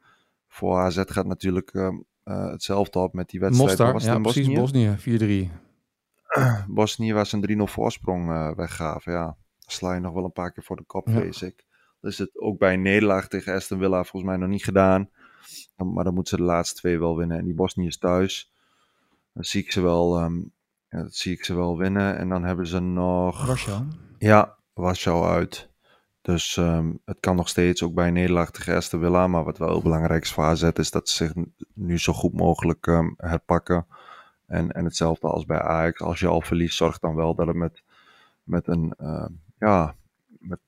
Voor 0.48 0.79
AZ 0.79 1.03
gaat 1.07 1.27
natuurlijk 1.27 1.70
ehm, 1.75 1.96
eh, 2.24 2.50
hetzelfde 2.50 2.98
op 2.98 3.12
met 3.12 3.28
die 3.28 3.40
wedstrijd. 3.40 3.68
Mostar, 3.68 3.92
Was 3.92 4.04
ja 4.04 4.14
in 4.14 4.22
precies, 4.22 4.52
Bosnië? 4.52 4.88
Bosnië, 4.88 5.48
4-3. 5.48 5.50
Bosnië 6.74 7.12
was 7.12 7.32
een 7.32 7.61
3-0 7.61 7.62
voorsprong 7.62 8.30
eh, 8.30 8.50
weggaven. 8.56 9.12
Ja, 9.12 9.37
sla 9.58 9.94
je 9.94 10.00
nog 10.00 10.14
wel 10.14 10.24
een 10.24 10.32
paar 10.32 10.52
keer 10.52 10.62
voor 10.64 10.76
de 10.76 10.85
kop, 10.85 11.06
Ja. 11.06 11.12
vrees 11.12 11.42
ik. 11.42 11.64
Dus 12.00 12.18
het 12.18 12.40
ook 12.40 12.58
bij 12.58 12.74
een 12.74 12.82
nederlaag 12.82 13.28
tegen 13.28 13.54
Aston 13.54 13.78
Villa 13.78 14.04
volgens 14.04 14.22
mij 14.24 14.37
nog 14.37 14.48
niet 14.48 14.64
gedaan. 14.64 15.11
Maar 15.76 16.04
dan 16.04 16.14
moeten 16.14 16.37
ze 16.37 16.42
de 16.44 16.48
laatste 16.50 16.80
twee 16.80 16.98
wel 16.98 17.16
winnen. 17.16 17.38
En 17.38 17.44
die 17.44 17.54
Bosnië 17.54 17.87
is 17.87 17.98
thuis. 17.98 18.52
Dan 19.32 19.44
zie 19.44 19.62
ik 19.62 19.72
ze 19.72 19.80
wel, 19.80 20.18
ehm, 20.18 20.37
ja, 20.88 21.02
dat 21.02 21.14
zie 21.14 21.32
ik 21.32 21.44
ze 21.44 21.54
wel 21.54 21.78
winnen. 21.78 22.18
En 22.18 22.28
dan 22.28 22.44
hebben 22.44 22.66
ze 22.66 22.80
nog... 22.80 23.46
Warschau. 23.46 23.82
Ja, 24.18 24.56
Warschau 24.72 25.26
uit. 25.26 25.70
Dus 26.22 26.56
ehm, 26.56 26.92
het 27.04 27.16
kan 27.20 27.37
nog 27.37 27.48
steeds 27.48 27.82
ook 27.82 27.94
bij 27.94 28.06
een 28.06 28.12
nederlaag 28.12 28.50
tegen 28.50 28.76
Aston 28.76 29.00
Villa. 29.00 29.26
Maar 29.26 29.44
wat 29.44 29.58
wel 29.58 29.68
heel 29.68 29.82
belangrijk 29.82 30.22
is 30.22 30.32
voor 30.32 30.72
is 30.74 30.90
dat 30.90 31.08
ze 31.08 31.24
zich 31.24 31.44
nu 31.74 31.98
zo 31.98 32.12
goed 32.12 32.32
mogelijk 32.32 32.87
ehm, 32.87 33.08
herpakken. 33.16 33.87
En, 34.46 34.72
en 34.72 34.85
hetzelfde 34.85 35.28
als 35.28 35.44
bij 35.44 35.61
Ajax. 35.61 36.00
Als 36.00 36.20
je 36.20 36.26
al 36.26 36.40
verliest, 36.40 36.76
zorg 36.76 36.98
dan 36.98 37.14
wel 37.14 37.35
dat 37.35 37.46
het 37.46 37.56
met, 37.56 37.82
met 38.42 38.68
een... 38.68 38.94
ehm, 38.98 39.32
ja, 39.58 39.94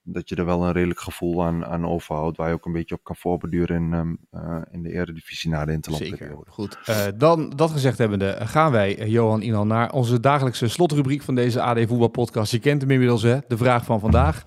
dat 0.02 0.28
je 0.28 0.36
er 0.36 0.44
wel 0.44 0.64
een 0.64 0.72
redelijk 0.72 1.00
gevoel 1.00 1.44
aan, 1.44 1.64
aan 1.64 1.86
overhoudt. 1.86 2.36
Waar 2.36 2.48
je 2.48 2.54
ook 2.54 2.66
een 2.66 2.72
beetje 2.72 2.94
op 2.94 3.04
kan 3.04 3.16
voorbeduren 3.16 3.76
in, 3.76 4.18
eh, 4.30 4.56
in 4.70 4.82
de 4.82 4.92
eredivisie 4.92 5.50
na 5.50 5.64
de 5.64 5.72
interlandperiode. 5.72 6.50
Goed. 6.50 6.78
Eh, 6.84 6.96
dan, 7.14 7.50
dat 7.50 7.70
gezegd 7.70 7.98
hebbende, 7.98 8.36
gaan 8.40 8.72
wij, 8.72 8.98
eh, 8.98 9.08
Johan 9.08 9.42
Inan, 9.42 9.66
naar 9.66 9.92
onze 9.92 10.20
dagelijkse 10.20 10.68
slotrubriek 10.68 11.22
van 11.22 11.34
deze 11.34 11.62
AD 11.62 11.78
Voetbal 11.78 12.08
Podcast. 12.08 12.52
Je 12.52 12.58
kent 12.58 12.80
hem 12.80 12.90
inmiddels, 12.90 13.22
hè? 13.22 13.38
De 13.48 13.56
vraag 13.56 13.84
van 13.84 14.00
vandaag. 14.00 14.44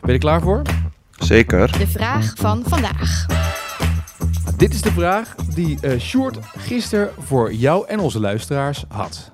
Ben 0.00 0.08
je 0.10 0.12
er 0.12 0.18
klaar 0.18 0.40
voor? 0.40 0.62
Zeker. 1.18 1.78
De 1.78 1.86
vraag 1.86 2.32
van 2.36 2.62
vandaag. 2.64 3.26
Dit 4.56 4.74
is 4.74 4.82
de 4.82 4.92
vraag 4.92 5.34
die 5.34 5.78
eh 5.80 5.98
Sjoerd 5.98 6.38
gisteren 6.42 7.10
voor 7.18 7.52
jou 7.52 7.86
en 7.88 7.98
onze 7.98 8.20
luisteraars 8.20 8.84
had. 8.88 9.32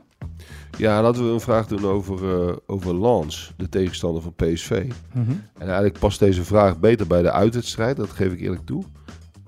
Ja, 0.79 1.03
laten 1.03 1.27
we 1.27 1.33
een 1.33 1.40
vraag 1.40 1.66
doen 1.66 1.85
over, 1.85 2.48
eh 2.48 2.57
over 2.66 3.00
Lens, 3.00 3.53
de 3.57 3.68
tegenstander 3.68 4.22
van 4.22 4.35
PSV. 4.35 4.70
En 5.59 5.66
eigenlijk 5.66 5.98
past 5.98 6.18
deze 6.18 6.44
vraag 6.44 6.79
beter 6.79 7.07
bij 7.07 7.22
de 7.22 7.31
uitwedstrijd, 7.33 7.96
dat 7.96 8.11
geef 8.11 8.33
ik 8.33 8.40
eerlijk 8.40 8.66
toe. 8.66 8.85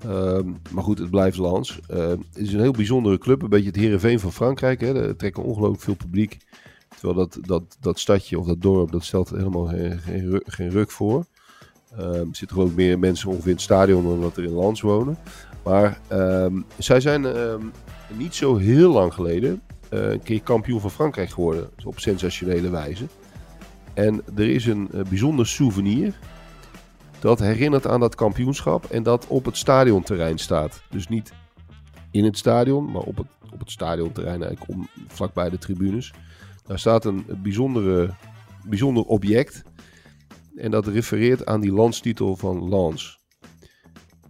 Ehm, 0.03 0.49
maar 0.71 0.83
goed, 0.83 0.99
het 0.99 1.09
blijft 1.09 1.37
Lens. 1.37 1.79
Ehm, 1.87 2.09
het 2.09 2.37
is 2.37 2.53
een 2.53 2.59
heel 2.61 2.71
bijzondere 2.71 3.17
club, 3.17 3.41
een 3.41 3.49
beetje 3.49 3.67
het 3.67 3.75
Heerenveen 3.75 4.19
van 4.19 4.31
Frankrijk. 4.31 4.81
Hè. 4.81 5.07
Er 5.07 5.15
trekken 5.15 5.43
ongelooflijk 5.43 5.83
veel 5.83 5.95
publiek. 5.95 6.37
Terwijl 6.99 7.27
dat, 7.27 7.37
dat, 7.41 7.77
dat 7.79 7.99
stadje 7.99 8.39
of 8.39 8.47
dat 8.47 8.61
dorp, 8.61 8.91
dat 8.91 9.03
stelt 9.03 9.29
helemaal 9.29 9.65
geen, 9.65 9.99
geen, 9.99 10.29
ru- 10.29 10.43
geen 10.45 10.69
ruk 10.69 10.91
voor. 10.91 11.25
Ehm, 11.91 12.01
er 12.03 12.25
zitten 12.31 12.49
geloof 12.49 12.69
ik 12.69 12.75
meer 12.75 12.99
mensen 12.99 13.29
ongeveer 13.29 13.47
in 13.47 13.53
het 13.53 13.61
stadion 13.61 14.03
dan 14.03 14.21
dat 14.21 14.37
er 14.37 14.43
in 14.43 14.59
Lens 14.59 14.81
wonen. 14.81 15.17
Maar 15.63 15.99
ehm, 16.07 16.61
zij 16.77 16.99
zijn 16.99 17.25
ehm, 17.25 17.61
niet 18.13 18.35
zo 18.35 18.55
heel 18.55 18.91
lang 18.91 19.13
geleden 19.13 19.61
eh, 19.89 20.11
een 20.11 20.23
keer 20.23 20.41
kampioen 20.41 20.79
van 20.81 20.91
Frankrijk 20.91 21.29
geworden. 21.29 21.69
Dus 21.75 21.85
op 21.85 21.99
sensationele 21.99 22.69
wijze. 22.69 23.05
En 23.93 24.21
er 24.35 24.49
is 24.49 24.65
een 24.65 24.89
eh, 24.93 25.01
bijzonder 25.01 25.47
souvenir. 25.47 26.19
Dat 27.19 27.39
herinnert 27.39 27.87
aan 27.87 27.99
dat 27.99 28.15
kampioenschap. 28.15 28.85
En 28.85 29.03
dat 29.03 29.27
op 29.27 29.45
het 29.45 29.57
stadionterrein 29.57 30.37
staat. 30.37 30.81
Dus 30.89 31.07
niet 31.07 31.31
in 32.11 32.23
het 32.23 32.37
stadion, 32.37 32.91
maar 32.91 33.01
op 33.01 33.17
het, 33.17 33.27
op 33.53 33.59
het 33.59 33.71
stadionterrein 33.71 34.43
eigenlijk 34.43 34.87
vlakbij 35.07 35.49
de 35.49 35.57
tribunes. 35.57 36.13
Daar 36.67 36.79
staat 36.79 37.05
een 37.05 37.25
bijzondere, 37.41 38.13
bijzonder 38.65 39.03
object. 39.03 39.63
En 40.55 40.71
dat 40.71 40.87
refereert 40.87 41.45
aan 41.45 41.59
die 41.61 41.71
landstitel 41.73 42.35
van 42.35 42.69
Lens. 42.69 43.19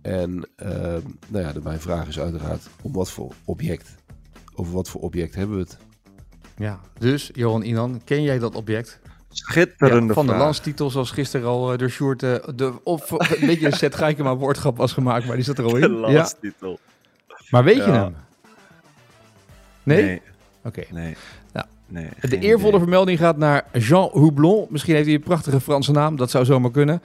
En 0.01 0.49
ehm, 0.55 1.01
nou 1.27 1.43
ja, 1.45 1.51
de, 1.53 1.59
mijn 1.63 1.79
vraag 1.79 2.07
is 2.07 2.19
uiteraard 2.19 2.67
om 2.81 2.93
wat 2.93 3.11
voor 3.11 3.33
object. 3.45 3.95
Over 4.55 4.73
wat 4.73 4.89
voor 4.89 5.01
object 5.01 5.35
hebben 5.35 5.55
we 5.57 5.61
het? 5.63 5.77
Ja, 6.57 6.79
dus 6.99 7.29
Johan 7.33 7.63
Inan, 7.63 8.01
ken 8.03 8.21
jij 8.21 8.39
dat 8.39 8.55
object? 8.55 8.99
Schitterende 9.29 10.07
Ja, 10.07 10.13
van 10.13 10.27
de 10.27 10.35
landstitel, 10.35 10.89
zoals 10.89 11.11
gisteren 11.11 11.47
al 11.47 11.71
eh, 11.71 11.77
door 11.77 11.89
Sjoerd 11.89 12.23
eh, 12.23 12.35
de, 12.55 12.83
of 12.83 13.11
een 13.41 13.47
beetje 13.47 13.65
een 13.65 13.71
Seth 13.73 13.95
Geikema 13.95 14.35
woordgrap 14.35 14.77
was 14.77 14.93
gemaakt, 14.93 15.25
maar 15.25 15.35
die 15.35 15.45
zat 15.45 15.57
er 15.57 15.63
al 15.63 15.71
De 15.71 15.79
in. 15.79 15.93
Ja. 15.93 15.97
landstitel. 15.99 16.79
Maar 17.49 17.63
weet 17.63 17.75
je 17.75 17.81
Ja. 17.81 18.03
hem? 18.03 18.15
Nee? 19.83 20.03
Nee, 20.03 20.21
Oké. 20.63 20.83
nee. 20.91 21.15
Nee, 21.87 22.09
De 22.21 22.39
eervolle 22.39 22.67
idee. 22.67 22.79
vermelding 22.79 23.19
gaat 23.19 23.37
naar 23.37 23.63
Jean 23.73 24.09
Houblon. 24.13 24.65
Misschien 24.69 24.93
heeft 24.95 25.05
hij 25.05 25.15
een 25.15 25.21
prachtige 25.23 25.59
Franse 25.61 25.91
naam, 25.91 26.15
dat 26.15 26.31
zou 26.31 26.45
zomaar 26.45 26.71
kunnen. 26.71 27.01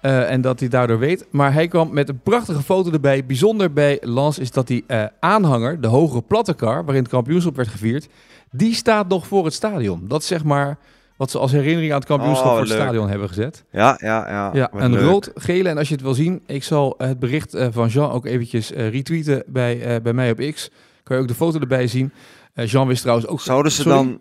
Eh, 0.00 0.30
en 0.30 0.40
dat 0.40 0.60
hij 0.60 0.68
daardoor 0.68 0.98
weet. 0.98 1.26
Maar 1.30 1.52
hij 1.52 1.68
kwam 1.68 1.92
met 1.92 2.08
een 2.08 2.20
prachtige 2.22 2.62
foto 2.62 2.90
erbij. 2.92 3.26
Bijzonder 3.26 3.72
bij 3.72 3.98
Lans 4.00 4.38
is 4.38 4.50
dat 4.50 4.66
die 4.66 4.84
eh, 4.86 5.04
aanhanger, 5.20 5.80
de 5.80 5.86
hogere 5.88 6.22
plattekar, 6.22 6.84
waarin 6.84 7.02
het 7.02 7.12
kampioenschap 7.12 7.56
werd 7.56 7.68
gevierd, 7.68 8.08
die 8.50 8.74
staat 8.74 9.08
nog 9.08 9.26
voor 9.26 9.44
het 9.44 9.54
stadion. 9.54 10.04
Dat 10.08 10.20
is 10.20 10.26
zeg 10.26 10.44
maar 10.44 10.76
wat 11.16 11.30
ze 11.30 11.38
als 11.38 11.52
herinnering 11.52 11.92
aan 11.92 11.98
het 11.98 12.08
kampioenschap 12.08 12.46
Oh, 12.46 12.50
voor 12.52 12.60
het 12.60 12.68
leuk. 12.68 12.78
stadion 12.80 13.08
hebben 13.08 13.28
gezet. 13.28 13.64
Ja, 13.70 13.98
ja, 14.00 14.28
ja. 14.28 14.50
Ja, 14.52 14.70
een 14.74 14.90
leuk. 14.92 15.02
rood-gele. 15.02 15.68
En 15.68 15.78
als 15.78 15.88
je 15.88 15.94
het 15.94 16.02
wil 16.02 16.14
zien, 16.14 16.42
ik 16.46 16.62
zal 16.64 16.94
het 16.98 17.18
bericht 17.18 17.54
eh, 17.54 17.66
van 17.70 17.88
Jean 17.88 18.10
ook 18.10 18.26
eventjes 18.26 18.70
retweeten 18.70 19.42
bij, 19.46 20.00
bij 20.02 20.12
mij 20.12 20.30
op 20.30 20.38
X. 20.54 20.70
Kan 21.02 21.16
je 21.16 21.22
ook 21.22 21.28
de 21.28 21.34
foto 21.34 21.58
erbij 21.60 21.86
zien. 21.86 22.12
Eh, 22.54 22.66
Jean 22.66 22.86
wist 22.86 23.00
trouwens 23.02 23.26
ook... 23.28 23.40
Zouden 23.40 23.72
ze, 23.72 23.82
Sorry? 23.82 23.96
dan, 23.96 24.20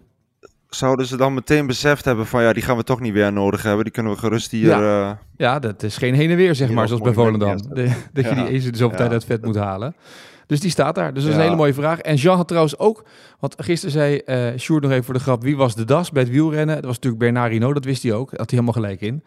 zouden 0.70 1.06
ze 1.06 1.18
dan 1.18 1.34
meteen 1.34 1.68
beseft 1.68 2.06
hebben 2.06 2.26
van 2.28 2.44
ja, 2.44 2.54
die 2.54 2.64
gaan 2.64 2.78
we 2.78 2.84
toch 2.84 3.00
niet 3.00 3.14
weer 3.14 3.34
nodig 3.34 3.64
hebben. 3.64 3.84
Die 3.84 3.94
kunnen 3.94 4.12
we 4.12 4.18
gerust 4.18 4.52
hier... 4.52 4.68
Ja. 4.68 5.10
eh, 5.10 5.16
Ja, 5.38 5.60
dat 5.60 5.84
is 5.84 5.98
geen 5.98 6.14
heen 6.14 6.30
en 6.30 6.36
weer, 6.36 6.56
zeg 6.56 6.70
maar, 6.72 6.88
zoals 6.88 7.02
bij 7.04 7.14
Volendam. 7.14 7.58
De- 7.58 7.92
dat 8.14 8.24
je 8.24 8.36
Ja. 8.36 8.44
die 8.44 8.54
eens 8.54 8.66
in 8.66 8.72
de 8.72 8.78
zoveel 8.78 8.98
tijd 8.98 9.12
uit 9.12 9.26
vet 9.26 9.46
moet 9.46 9.56
halen. 9.56 9.96
Dus 10.46 10.60
die 10.60 10.70
staat 10.70 10.96
daar. 10.96 11.14
Dus 11.14 11.22
dat 11.24 11.32
is 11.32 11.38
een 11.38 11.44
hele 11.44 11.56
mooie 11.56 11.74
vraag. 11.74 12.00
En 12.00 12.16
Jean 12.16 12.36
had 12.38 12.48
trouwens 12.48 12.78
ook, 12.78 13.04
want 13.40 13.56
gisteren 13.58 13.92
zei 13.94 14.18
eh 14.18 14.58
Sjoerd 14.60 14.84
nog 14.84 14.92
even 14.92 15.04
voor 15.04 15.14
de 15.14 15.20
grap, 15.20 15.44
wie 15.44 15.58
was 15.58 15.76
de 15.76 15.86
das 15.86 16.12
bij 16.12 16.22
het 16.24 16.32
wielrennen? 16.32 16.76
Dat 16.76 16.86
was 16.86 16.96
natuurlijk 16.96 17.22
Bernard 17.24 17.52
Hinault, 17.52 17.74
dat 17.74 17.86
wist 17.86 18.04
hij 18.04 18.14
ook. 18.14 18.30
Had 18.30 18.38
hij 18.40 18.48
helemaal 18.60 18.74
gelijk 18.74 19.02
in. 19.02 19.24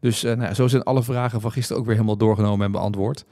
Dus 0.00 0.22
nou, 0.22 0.54
zo 0.54 0.66
zijn 0.68 0.82
alle 0.82 1.02
vragen 1.02 1.40
van 1.40 1.52
gisteren 1.52 1.78
ook 1.80 1.86
weer 1.86 1.94
helemaal 1.94 2.16
doorgenomen 2.16 2.66
en 2.66 2.72
beantwoord. 2.72 3.24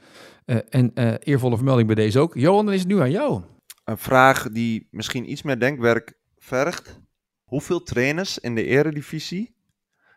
En 0.69 0.91
eervolle 1.23 1.55
vermelding 1.55 1.87
bij 1.87 1.95
deze 1.95 2.19
ook. 2.19 2.33
Johan, 2.35 2.65
dan 2.65 2.73
is 2.73 2.79
het 2.79 2.89
nu 2.89 2.99
aan 3.01 3.11
jou. 3.11 3.41
Een 3.87 3.97
vraag 3.97 4.49
die 4.49 4.87
misschien 4.91 5.31
iets 5.31 5.41
meer 5.41 5.59
denkwerk 5.59 6.13
vergt. 6.37 6.99
Hoeveel 7.43 7.83
trainers 7.83 8.39
in 8.39 8.55
de 8.55 8.65
eredivisie 8.65 9.55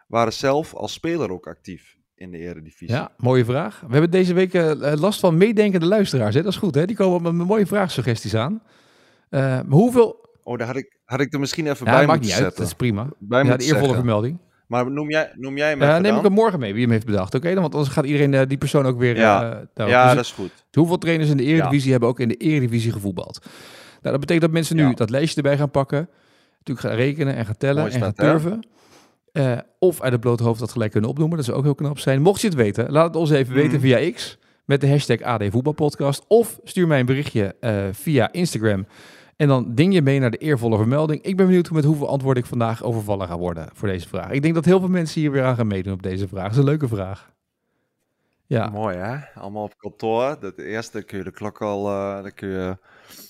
waren 0.07 0.33
zelf 0.33 0.75
als 0.75 0.93
speler 0.93 1.31
ook 1.31 1.47
actief 1.47 1.97
in 2.15 2.31
de 2.31 2.39
eredivisie? 2.39 2.97
Ja, 2.97 3.13
mooie 3.17 3.45
vraag. 3.45 3.81
We 3.81 3.93
hebben 3.93 4.11
deze 4.11 4.35
week 4.35 4.55
eh, 4.55 4.93
last 4.95 5.21
van 5.21 5.37
meedenkende 5.37 5.87
luisteraars. 5.87 6.35
Hè? 6.35 6.43
Dat 6.43 6.53
is 6.53 6.59
goed, 6.59 6.75
hè? 6.75 6.87
Die 6.87 6.97
komen 6.97 7.37
met 7.37 7.47
mooie 7.47 7.67
vraagsuggesties 7.67 8.35
aan. 8.35 8.63
Eh, 9.29 9.61
hoeveel... 9.69 10.29
Oh, 10.43 10.59
daar 10.59 10.67
had 10.67 10.77
ik, 10.77 10.99
had 11.05 11.21
ik 11.21 11.33
er 11.33 11.41
misschien 11.41 11.67
even 11.67 11.87
Ja, 11.87 11.93
bij 11.93 12.07
maakt 12.07 12.21
moeten 12.21 12.37
niet 12.37 12.45
uit. 12.45 12.57
Dat 12.57 12.67
is 12.67 12.75
prima. 12.75 13.09
Bij 13.19 13.45
Ja, 13.45 13.57
de 13.57 13.65
eervolle 13.65 13.95
vermelding. 13.95 14.39
Maar 14.71 14.91
noem 14.91 15.11
jij, 15.11 15.33
noem 15.35 15.57
jij 15.57 15.69
hem 15.69 15.83
even 15.83 16.03
neem 16.03 16.17
ik 16.17 16.23
hem 16.23 16.33
morgen 16.33 16.59
mee 16.61 16.73
wie 16.73 16.83
hem 16.83 16.91
heeft 16.91 17.07
bedacht. 17.07 17.35
Oké, 17.35 17.53
dan 17.53 17.63
want 17.63 17.75
anders 17.75 17.93
gaat 17.93 18.05
iedereen 18.05 18.35
eh, 18.35 18.47
die 18.49 18.59
persoon 18.59 18.87
ook 18.87 18.99
weer. 18.99 19.17
Ja. 19.17 19.53
eh. 19.75 19.89
Ja, 19.89 20.05
Dus 20.07 20.15
dat 20.15 20.25
is 20.25 20.33
goed. 20.33 20.51
Hoeveel 20.73 20.99
trainers 20.99 21.31
in 21.31 21.37
de 21.37 21.43
Eredivisie 21.45 21.91
hebben 21.91 22.09
ook 22.09 22.21
in 22.21 22.29
de 22.29 22.37
Eredivisie 22.37 22.93
gevoetbald? 22.93 23.39
Nou, 23.43 23.51
dat 24.01 24.21
betekent 24.21 24.41
dat 24.41 24.51
mensen 24.51 24.77
nu 24.77 24.83
Ja. 24.83 24.93
dat 24.93 25.11
lijstje 25.11 25.37
erbij 25.43 25.57
gaan 25.57 25.71
pakken. 25.71 26.09
Natuurlijk 26.59 26.87
gaan 26.87 26.97
rekenen 26.97 27.35
en 27.35 27.47
gaan 27.47 27.57
tellen 27.57 27.83
Mooi 27.83 27.95
en 27.95 28.01
gaan 28.01 28.13
turven. 28.13 28.61
Of 29.79 30.01
uit 30.01 30.13
het 30.13 30.21
blote 30.21 30.43
hoofd 30.43 30.61
dat 30.61 30.73
gelijk 30.73 30.91
kunnen 30.93 31.11
opnoemen. 31.11 31.37
Dat 31.37 31.47
zou 31.47 31.57
ook 31.59 31.65
heel 31.65 31.75
knap 31.75 31.99
zijn. 31.99 32.23
Mocht 32.23 32.41
je 32.41 32.47
het 32.47 32.57
weten, 32.57 32.91
laat 32.93 33.07
het 33.07 33.17
ons 33.17 33.31
even 33.31 33.55
weten 33.55 33.73
Mhm. 33.73 33.81
via 33.81 34.11
X. 34.13 34.39
Met 34.65 34.81
de 34.81 34.89
hashtag 34.89 35.21
AD 35.23 35.43
Voetbalpodcast. 35.51 36.25
Of 36.29 36.59
stuur 36.65 36.87
mij 36.87 37.01
een 37.01 37.07
berichtje 37.07 37.55
via 37.93 38.33
Instagram. 38.33 38.87
En 39.41 39.49
dan 39.49 39.75
ding 39.75 39.93
je 39.95 40.03
mee 40.03 40.21
naar 40.21 40.31
de 40.31 40.37
eervolle 40.37 40.77
vermelding. 40.77 41.23
Ik 41.23 41.37
ben 41.37 41.47
benieuwd 41.47 41.71
met 41.71 41.85
hoeveel 41.85 42.09
antwoord 42.09 42.37
ik 42.37 42.47
vandaag 42.47 42.83
overvallen 42.83 43.29
ga 43.29 43.39
worden 43.39 43.69
voor 43.73 43.89
deze 43.89 44.09
vraag. 44.09 44.31
Ik 44.31 44.43
denk 44.43 44.55
dat 44.55 44.65
heel 44.65 44.79
veel 44.79 44.89
mensen 44.89 45.21
hier 45.21 45.31
weer 45.31 45.45
aan 45.45 45.57
gaan 45.57 45.67
meedoen 45.67 45.93
op 45.93 46.03
deze 46.03 46.29
vraag. 46.29 46.43
Dat 46.43 46.53
is 46.53 46.59
een 46.59 46.65
leuke 46.65 46.89
vraag. 46.89 47.31
Ja, 48.47 48.69
Mooi 48.69 48.97
hè? 48.97 49.17
Allemaal 49.41 49.63
op 49.63 49.79
kantoor. 49.79 50.37
Dat 50.41 50.59
eerste 50.59 51.03
kun 51.03 51.19
je 51.19 51.25
de 51.25 51.31
klok 51.31 51.63
al, 51.63 51.85
daar 51.85 52.33
kun 52.33 52.49
je 52.49 52.79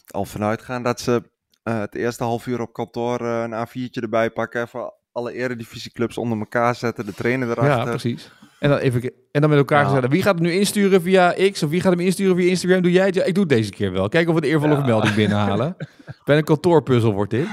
al 0.07 0.25
vanuit 0.25 0.63
gaan 0.63 0.83
dat 0.83 1.01
ze 1.01 1.23
eh, 1.63 1.79
het 1.79 1.95
eerste 1.95 2.25
half 2.25 2.47
uur 2.47 2.61
op 2.61 2.73
kantoor 2.73 3.21
eh, 3.21 3.43
een 3.43 3.67
A4'tje 3.69 4.03
erbij 4.03 4.31
pakken. 4.31 4.63
Even 4.63 4.93
alle 5.13 5.33
eredivisieclubs 5.33 6.19
onder 6.19 6.39
elkaar 6.39 6.75
zetten, 6.75 7.07
de 7.07 7.15
trainer 7.15 7.49
Ja, 7.49 7.55
erachter. 7.55 7.89
precies. 7.91 8.33
En 8.61 8.69
dan, 8.69 8.79
even, 8.79 9.13
en 9.33 9.41
dan 9.41 9.51
met 9.51 9.59
elkaar 9.59 9.83
Ja. 9.83 9.89
gezegd, 9.89 10.09
wie 10.09 10.23
gaat 10.23 10.35
het 10.35 10.43
nu 10.43 10.53
insturen 10.53 11.03
via 11.03 11.35
X 11.53 11.63
of 11.63 11.71
wie 11.71 11.81
gaat 11.81 11.93
hem 11.93 12.01
insturen 12.01 12.37
via 12.37 12.49
Instagram? 12.49 12.83
Doe 12.83 12.93
jij 12.93 13.07
het? 13.07 13.15
Ja, 13.15 13.23
ik 13.25 13.35
doe 13.35 13.45
het 13.45 13.53
deze 13.53 13.71
keer 13.71 13.93
wel. 13.93 14.09
Kijken 14.09 14.29
of 14.29 14.35
we 14.35 14.41
de 14.41 14.47
eervolle 14.49 14.73
Ja. 14.73 14.79
vermelding 14.79 15.15
binnenhalen. 15.15 15.77
Bij 16.25 16.37
een 16.39 16.45
kantoorpuzzel 16.45 17.13
wordt 17.13 17.31
dit. 17.31 17.47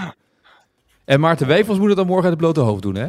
En 1.06 1.20
Maarten 1.20 1.48
Wijfels 1.48 1.78
moet 1.80 1.88
het 1.88 1.98
dan 1.98 2.06
morgen 2.08 2.24
uit 2.30 2.34
het 2.34 2.41
blote 2.41 2.60
hoofd 2.60 2.82
doen, 2.82 2.96
hè? 2.96 3.08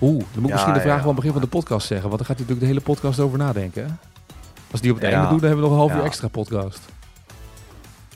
Oeh, 0.00 0.18
dan 0.18 0.26
moet 0.40 0.44
ik 0.44 0.50
misschien 0.52 0.72
de 0.74 0.80
vraag 0.80 0.98
van 0.98 1.06
het 1.06 1.16
begin 1.16 1.32
van 1.32 1.40
de 1.40 1.46
podcast 1.46 1.86
zeggen. 1.86 2.08
Want 2.08 2.18
dan 2.18 2.26
gaat 2.26 2.36
hij 2.38 2.46
natuurlijk 2.46 2.60
de 2.60 2.66
hele 2.66 2.94
podcast 2.94 3.20
over 3.20 3.38
nadenken. 3.38 3.98
Als 4.70 4.80
die 4.80 4.90
op 4.90 4.96
het 5.00 5.06
einde 5.06 5.28
doen, 5.28 5.38
dan 5.38 5.48
hebben 5.48 5.64
we 5.64 5.70
nog 5.70 5.72
een 5.82 5.88
half 5.88 5.94
uur 6.00 6.04
extra 6.06 6.28
podcast. 6.28 6.80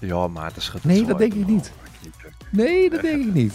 Ja, 0.00 0.26
maar 0.28 0.46
het 0.46 0.56
is 0.56 0.68
goed. 0.68 0.84
Nee, 0.84 1.04
dat 1.04 1.18
denk 1.18 1.34
ik 1.34 1.46
niet. 1.46 1.72
Nee, 2.50 2.90
dat 2.90 3.00
denk 3.02 3.22
ik 3.26 3.34
niet. 3.34 3.54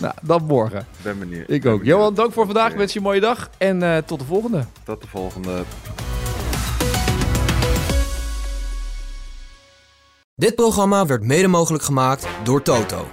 Nou, 0.00 0.14
dan 0.22 0.44
morgen. 0.44 0.78
Ik 0.78 1.02
ben 1.02 1.18
benieuwd. 1.18 1.50
Ik 1.50 1.62
ben 1.62 1.72
ook. 1.72 1.78
benieuwd. 1.78 1.96
Johan, 1.98 2.14
dank 2.14 2.32
voor 2.32 2.44
vandaag. 2.44 2.70
Ik 2.70 2.76
wens 2.76 2.92
je 2.92 2.98
een 2.98 3.04
mooie 3.04 3.20
dag. 3.20 3.50
En 3.58 3.82
eh, 3.82 3.98
tot 3.98 4.18
de 4.18 4.24
volgende. 4.24 4.64
Tot 4.84 5.00
de 5.00 5.08
volgende. 5.08 5.62
Dit 10.34 10.54
programma 10.54 11.06
werd 11.06 11.22
mede 11.22 11.48
mogelijk 11.48 11.84
gemaakt 11.84 12.26
door 12.44 12.62
Toto. 12.62 13.06